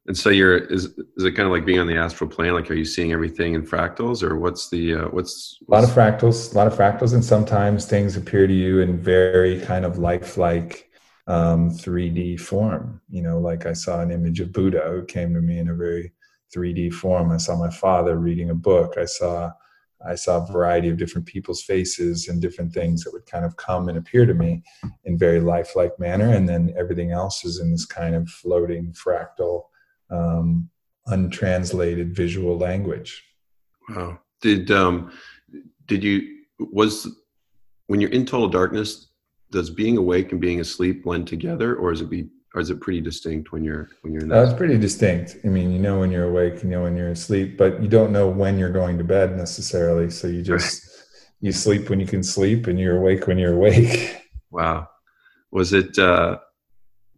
[0.06, 0.84] And so you're is
[1.16, 2.54] is it kind of like being on the astral plane?
[2.54, 5.84] Like, are you seeing everything in fractals, or what's the uh, what's, what's a lot
[5.84, 9.84] of fractals, a lot of fractals, and sometimes things appear to you in very kind
[9.84, 10.90] of lifelike
[11.26, 13.00] um, 3D form.
[13.08, 15.74] You know, like I saw an image of Buddha who came to me in a
[15.74, 16.12] very
[16.54, 17.32] 3D form.
[17.32, 18.94] I saw my father reading a book.
[18.96, 19.50] I saw
[20.06, 23.56] I saw a variety of different people's faces and different things that would kind of
[23.56, 24.62] come and appear to me
[25.04, 26.32] in very lifelike manner.
[26.32, 29.64] And then everything else is in this kind of floating fractal,
[30.10, 30.68] um,
[31.06, 33.24] untranslated visual language.
[33.88, 34.20] Wow.
[34.40, 35.12] Did um,
[35.86, 37.08] did you was
[37.86, 39.08] when you're in total darkness?
[39.50, 42.80] does being awake and being asleep blend together or is it be or is it
[42.80, 44.38] pretty distinct when you're when you're in that?
[44.38, 45.36] Uh, it's pretty distinct.
[45.44, 48.12] I mean, you know when you're awake, you know when you're asleep, but you don't
[48.12, 50.08] know when you're going to bed necessarily.
[50.10, 50.82] So you just
[51.40, 54.22] you sleep when you can sleep, and you're awake when you're awake.
[54.48, 54.88] Wow,
[55.50, 56.38] was it uh,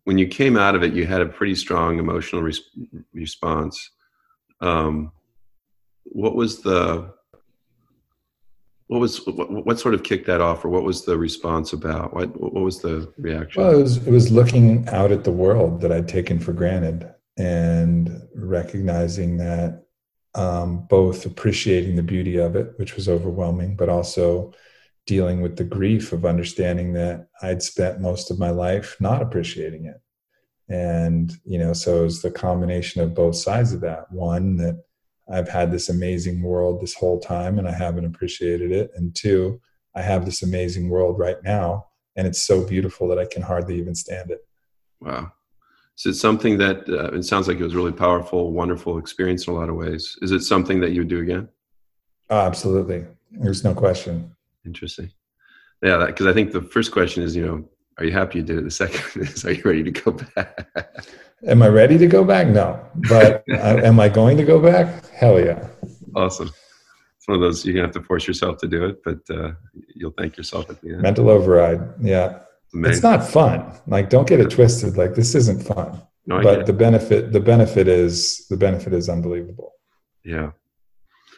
[0.08, 0.94] when you came out of it?
[0.94, 2.62] You had a pretty strong emotional res-
[3.12, 3.90] response.
[4.58, 5.12] Um,
[6.04, 7.12] what was the
[8.86, 12.14] what was what, what, sort of kicked that off or what was the response about
[12.14, 15.82] what what was the reaction well it was it was looking out at the world
[15.82, 17.06] that i'd taken for granted
[17.36, 19.84] and recognizing that
[20.34, 24.54] um, both appreciating the beauty of it which was overwhelming but also
[25.08, 29.86] dealing with the grief of understanding that i'd spent most of my life not appreciating
[29.86, 30.00] it
[30.72, 34.78] and you know so it was the combination of both sides of that one that
[35.30, 38.90] I've had this amazing world this whole time and I haven't appreciated it.
[38.94, 39.60] And two,
[39.94, 41.86] I have this amazing world right now
[42.16, 44.40] and it's so beautiful that I can hardly even stand it.
[45.00, 45.32] Wow.
[45.94, 49.52] So it's something that uh, it sounds like it was really powerful, wonderful experience in
[49.52, 50.16] a lot of ways.
[50.22, 51.48] Is it something that you would do again?
[52.30, 53.04] Oh, absolutely.
[53.32, 54.34] There's no question.
[54.68, 55.10] Interesting.
[55.82, 58.58] Yeah, because I think the first question is, you know, are you happy you did
[58.58, 58.64] it?
[58.64, 60.68] The second is, are you ready to go back?
[61.46, 62.48] Am I ready to go back?
[62.48, 62.80] No.
[63.08, 65.06] But am I going to go back?
[65.08, 65.66] Hell yeah.
[66.14, 66.50] Awesome.
[67.16, 69.52] It's one of those you're gonna have to force yourself to do it, but uh,
[69.94, 71.02] you'll thank yourself at the end.
[71.02, 71.80] Mental override.
[72.00, 72.40] Yeah.
[72.74, 72.92] Amazing.
[72.92, 73.72] It's not fun.
[73.86, 74.96] Like, don't get it twisted.
[74.98, 76.02] Like, this isn't fun.
[76.26, 79.72] No, but the benefit, the benefit is the benefit is unbelievable.
[80.24, 80.50] Yeah.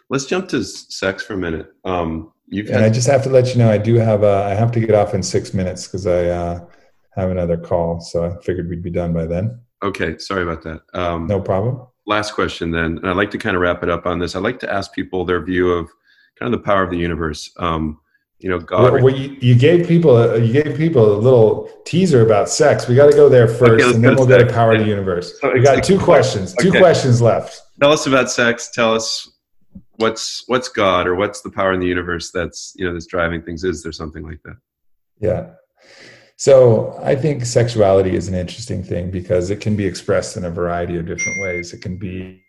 [0.09, 1.73] Let's jump to sex for a minute.
[1.85, 4.55] Um, you've and I just have to let you know I do have a I
[4.55, 6.67] have to get off in six minutes because I uh,
[7.13, 8.01] have another call.
[8.01, 9.61] So I figured we'd be done by then.
[9.83, 10.83] Okay, sorry about that.
[10.93, 11.87] Um, no problem.
[12.07, 14.35] Last question then, and I'd like to kind of wrap it up on this.
[14.35, 15.89] I'd like to ask people their view of
[16.39, 17.51] kind of the power of the universe.
[17.57, 18.01] Um,
[18.41, 18.95] you know, God.
[18.95, 22.89] Well, well you, you, gave people a, you gave people a little teaser about sex.
[22.89, 24.87] We got to go there first, okay, and then we'll get a power of the
[24.87, 25.39] universe.
[25.41, 26.55] So we got two questions.
[26.55, 26.71] Okay.
[26.71, 27.61] Two questions left.
[27.81, 28.71] Tell us about sex.
[28.71, 29.31] Tell us
[30.01, 33.43] what's what's God or what's the power in the universe that's you know that's driving
[33.43, 33.65] things.
[33.65, 34.57] Is there something like that?
[35.21, 35.51] Yeah.
[36.37, 40.51] So I think sexuality is an interesting thing because it can be expressed in a
[40.51, 41.75] variety of different ways.
[41.75, 42.43] It can be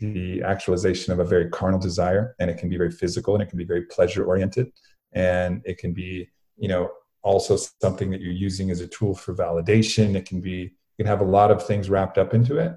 [0.00, 3.48] the actualization of a very carnal desire and it can be very physical and it
[3.48, 4.70] can be very pleasure oriented
[5.12, 6.90] and it can be you know
[7.22, 11.06] also something that you're using as a tool for validation it can be you can
[11.06, 12.74] have a lot of things wrapped up into it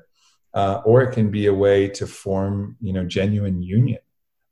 [0.56, 4.00] uh, or it can be a way to form you know genuine union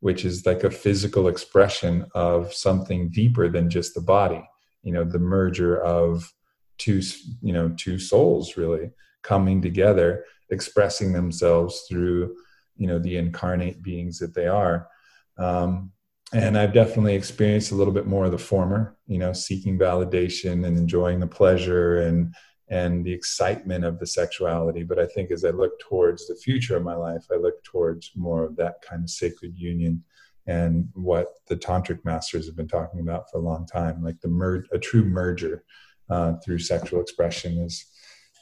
[0.03, 4.43] which is like a physical expression of something deeper than just the body.
[4.83, 6.29] You know the merger of
[6.77, 7.01] two
[7.41, 8.91] you know two souls really
[9.21, 12.35] coming together expressing themselves through
[12.75, 14.89] you know the incarnate beings that they are.
[15.37, 15.93] Um,
[16.33, 20.65] and i've definitely experienced a little bit more of the former you know seeking validation
[20.65, 22.33] and enjoying the pleasure and
[22.73, 26.77] and the excitement of the sexuality but i think as i look towards the future
[26.77, 30.03] of my life i look towards more of that kind of sacred union
[30.45, 34.27] and what the tantric masters have been talking about for a long time like the
[34.27, 35.63] mer- a true merger
[36.09, 37.85] uh, through sexual expression is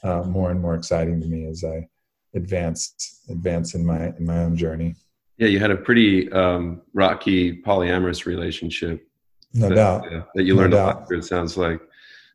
[0.03, 1.87] uh, more and more exciting to me as i
[2.33, 4.95] advance advance in my in my own journey.
[5.37, 9.07] Yeah, you had a pretty um, rocky polyamorous relationship.
[9.53, 10.13] No that, doubt.
[10.13, 11.11] Uh, that you learned no a lot.
[11.11, 11.81] It sounds like.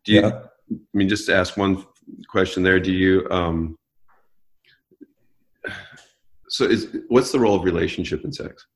[0.05, 0.21] Do you?
[0.21, 0.43] Yeah.
[0.71, 1.85] I mean, just to ask one
[2.29, 2.81] question there.
[2.81, 3.27] Do you?
[3.31, 3.77] Um,
[6.49, 8.67] so, is what's the role of relationship in sex?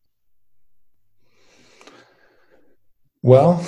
[3.22, 3.64] Well,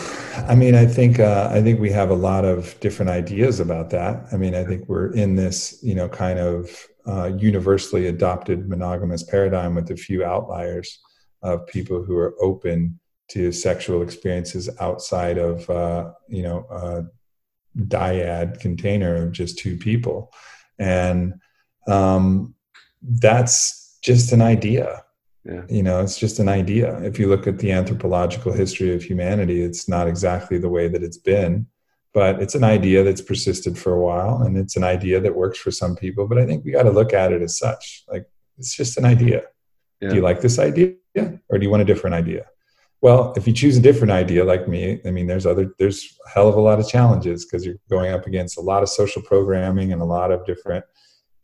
[0.49, 3.91] I mean, I think uh, I think we have a lot of different ideas about
[3.91, 4.27] that.
[4.33, 6.71] I mean, I think we're in this, you know, kind of
[7.07, 11.01] uh, universally adopted monogamous paradigm with a few outliers
[11.43, 12.99] of people who are open
[13.29, 17.03] to sexual experiences outside of uh, you know a
[17.79, 20.33] dyad container of just two people.
[20.79, 21.35] And
[21.89, 22.55] um,
[23.03, 25.05] that's just an idea.
[25.45, 25.63] Yeah.
[25.69, 27.03] you know it's just an idea.
[27.03, 31.03] If you look at the anthropological history of humanity it's not exactly the way that
[31.03, 31.67] it's been
[32.15, 35.59] but it's an idea that's persisted for a while and it's an idea that works
[35.59, 38.05] for some people but i think we got to look at it as such.
[38.07, 38.25] Like
[38.57, 39.43] it's just an idea.
[40.01, 40.11] Yeah.
[40.11, 40.95] do you like this idea
[41.49, 42.47] or do you want a different idea
[43.03, 46.31] well if you choose a different idea like me i mean there's other there's a
[46.31, 49.21] hell of a lot of challenges because you're going up against a lot of social
[49.21, 50.85] programming and a lot of different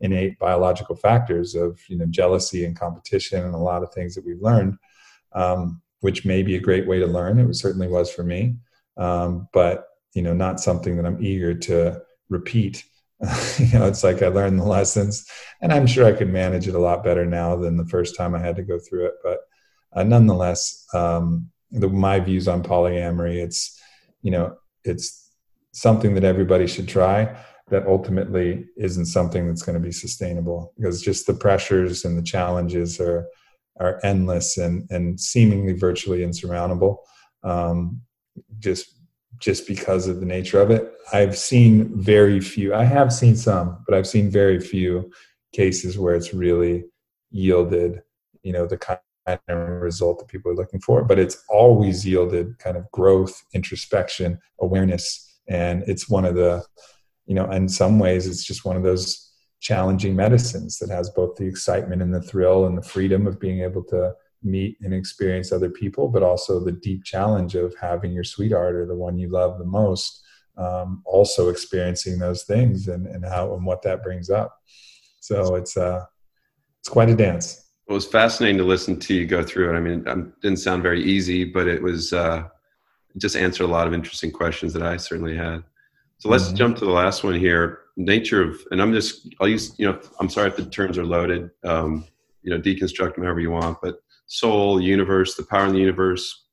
[0.01, 4.25] innate biological factors of you know jealousy and competition and a lot of things that
[4.25, 4.75] we've learned
[5.33, 7.37] um, which may be a great way to learn.
[7.37, 8.55] It was, certainly was for me
[8.97, 12.83] um, but you know not something that i'm eager to repeat.
[13.59, 15.29] You know it's like i learned the lessons
[15.61, 18.33] and i'm sure i could manage it a lot better now than the first time
[18.33, 19.39] i had to go through it but
[19.93, 23.79] uh, nonetheless um, the, my views on polyamory it's
[24.21, 25.31] you know it's
[25.71, 27.35] something that everybody should try
[27.69, 32.23] that ultimately isn't something that's going to be sustainable because just the pressures and the
[32.23, 33.27] challenges are
[33.79, 37.03] are endless and and seemingly virtually insurmountable
[37.43, 38.01] um,
[38.59, 38.99] just
[39.39, 40.93] just because of the nature of it.
[41.13, 45.11] I've seen very few, I have seen some, but I've seen very few
[45.53, 46.85] cases where it's really
[47.31, 48.01] yielded,
[48.43, 48.99] you know, the kind
[49.47, 51.03] result that people are looking for.
[51.03, 55.39] But it's always yielded kind of growth, introspection, awareness.
[55.47, 56.63] And it's one of the,
[57.25, 61.35] you know, in some ways, it's just one of those challenging medicines that has both
[61.35, 65.51] the excitement and the thrill and the freedom of being able to meet and experience
[65.51, 69.29] other people, but also the deep challenge of having your sweetheart or the one you
[69.29, 70.23] love the most
[70.57, 74.57] um, also experiencing those things and, and how and what that brings up.
[75.19, 76.05] So it's uh,
[76.79, 77.68] it's quite a dance.
[77.89, 79.77] It was fascinating to listen to you go through it.
[79.77, 82.43] I mean, it didn't sound very easy, but it was uh,
[83.17, 85.63] just answered a lot of interesting questions that I certainly had.
[86.19, 86.55] So let's mm-hmm.
[86.55, 87.79] jump to the last one here.
[87.97, 91.05] Nature of, and I'm just, I'll use, you know, I'm sorry if the terms are
[91.05, 91.49] loaded.
[91.63, 92.05] Um,
[92.41, 96.45] you know, deconstruct them however you want, but soul, universe, the power in the universe,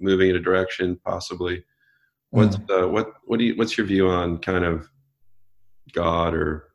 [0.00, 1.64] moving in a direction, possibly.
[2.30, 2.84] What's mm.
[2.84, 4.88] uh, what what do you what's your view on kind of
[5.92, 6.72] God or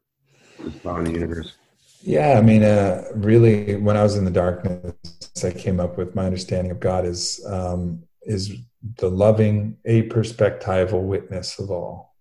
[0.64, 1.54] the power in the universe?
[2.02, 4.94] Yeah, I mean, uh, really, when I was in the darkness,
[5.44, 8.56] I came up with my understanding of God is um, is
[8.98, 12.16] the loving, a perspectival witness of all.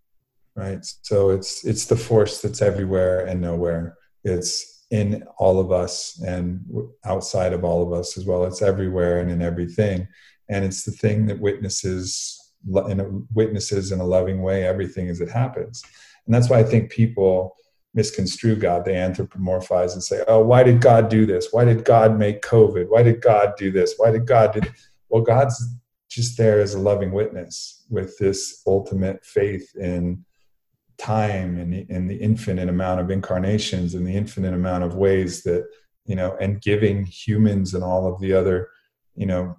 [0.57, 0.85] Right.
[1.03, 3.97] So it's it's the force that's everywhere and nowhere.
[4.25, 6.65] It's in all of us and
[7.05, 8.45] outside of all of us as well.
[8.45, 10.09] It's everywhere and in everything,
[10.49, 15.85] and it's the thing that witnesses witnesses in a loving way everything as it happens.
[16.27, 17.55] And that's why I think people
[17.99, 18.85] misconstrue God.
[18.85, 21.49] They anthropomorphize and say, oh, why did God do this?
[21.51, 22.89] Why did God make COVID?
[22.89, 23.95] Why did God do this?
[23.97, 24.89] Why did God do this?
[25.09, 25.57] Well, God's
[26.09, 30.25] just there as a loving witness with this ultimate faith in
[30.97, 35.67] time and in the infinite amount of incarnations and the infinite amount of ways that,
[36.05, 38.69] you know, and giving humans and all of the other,
[39.17, 39.57] you know,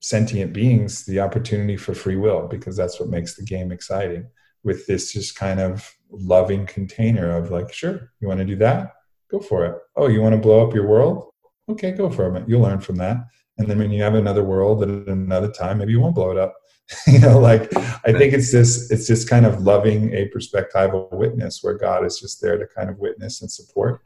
[0.00, 4.26] sentient beings the opportunity for free will because that's what makes the game exciting
[4.64, 8.92] with this just kind of loving container of like, sure, you want to do that?
[9.30, 9.78] Go for it.
[9.96, 11.30] Oh, you want to blow up your world?
[11.68, 12.48] Okay, go for it.
[12.48, 13.18] You'll learn from that.
[13.58, 16.38] And then when you have another world at another time, maybe you won't blow it
[16.38, 16.54] up.
[17.06, 21.62] you know, like I think it's this, it's just kind of loving a perspectival witness
[21.62, 24.02] where God is just there to kind of witness and support,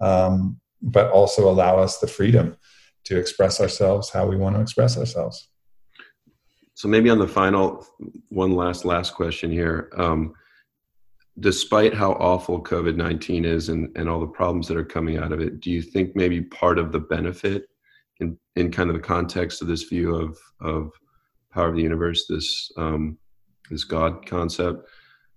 [0.00, 2.56] um, but also allow us the freedom
[3.04, 5.48] to express ourselves how we want to express ourselves.
[6.76, 7.86] So maybe on the final
[8.28, 9.90] one last last question here.
[9.96, 10.34] Um,
[11.40, 15.32] despite how awful COVID nineteen is and, and all the problems that are coming out
[15.32, 17.64] of it, do you think maybe part of the benefit
[18.20, 20.92] in, in kind of the context of this view of of
[21.50, 23.16] power of the universe, this um,
[23.70, 24.86] this God concept,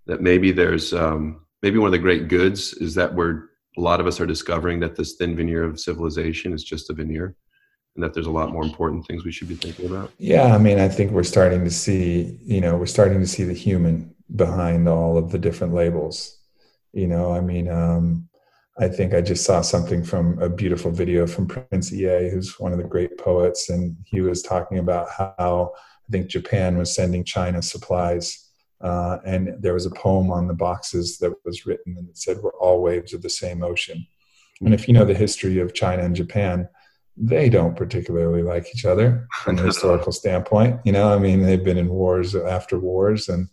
[0.07, 3.45] that maybe there's um, maybe one of the great goods is that we're
[3.77, 6.93] a lot of us are discovering that this thin veneer of civilization is just a
[6.93, 7.37] veneer
[7.95, 10.11] and that there's a lot more important things we should be thinking about?
[10.17, 13.43] Yeah, I mean, I think we're starting to see, you know, we're starting to see
[13.43, 16.37] the human behind all of the different labels.
[16.93, 18.29] You know, I mean, um,
[18.79, 22.71] I think I just saw something from a beautiful video from Prince EA, who's one
[22.71, 27.23] of the great poets, and he was talking about how I think Japan was sending
[27.23, 28.49] China supplies.
[28.81, 32.37] Uh, and there was a poem on the boxes that was written and it said,
[32.37, 34.07] We're all waves of the same ocean.
[34.61, 36.69] And if you know the history of China and Japan,
[37.19, 40.79] they don't particularly like each other from a historical standpoint.
[40.85, 43.49] You know, I mean, they've been in wars after wars, and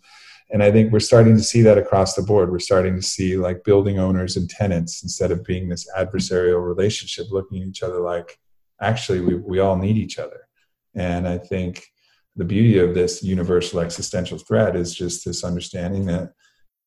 [0.51, 2.53] and I think we're starting to see that across the board.
[2.53, 7.27] We're starting to see like building owners and tenants instead of being this adversarial relationship,
[7.31, 8.39] looking at each other like
[8.81, 10.49] actually we we all need each other.
[10.95, 11.85] And I think
[12.37, 16.33] the beauty of this universal existential threat is just this understanding that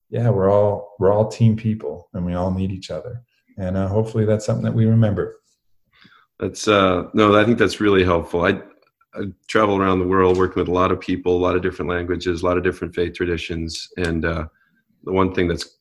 [0.09, 3.21] yeah, we're all we're all team people and we all need each other.
[3.57, 5.35] And uh, hopefully that's something that we remember.
[6.39, 8.45] That's uh, no, I think that's really helpful.
[8.45, 8.61] I,
[9.13, 11.89] I travel around the world working with a lot of people, a lot of different
[11.89, 14.45] languages, a lot of different faith traditions, and uh,
[15.03, 15.79] the one thing that's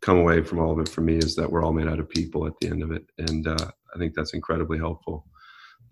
[0.00, 2.08] come away from all of it for me is that we're all made out of
[2.08, 5.26] people at the end of it, and uh, I think that's incredibly helpful.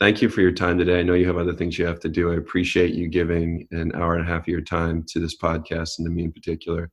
[0.01, 1.01] Thank you for your time today.
[1.01, 2.33] I know you have other things you have to do.
[2.33, 5.99] I appreciate you giving an hour and a half of your time to this podcast
[5.99, 6.91] and to me in particular.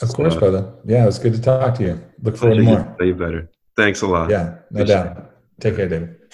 [0.00, 0.74] Of course, so, brother.
[0.86, 2.00] Yeah, it was good to talk to you.
[2.22, 2.96] Look forward to more.
[3.00, 3.50] You better.
[3.76, 4.30] Thanks a lot.
[4.30, 5.32] Yeah, no doubt.
[5.60, 6.25] Take care, David.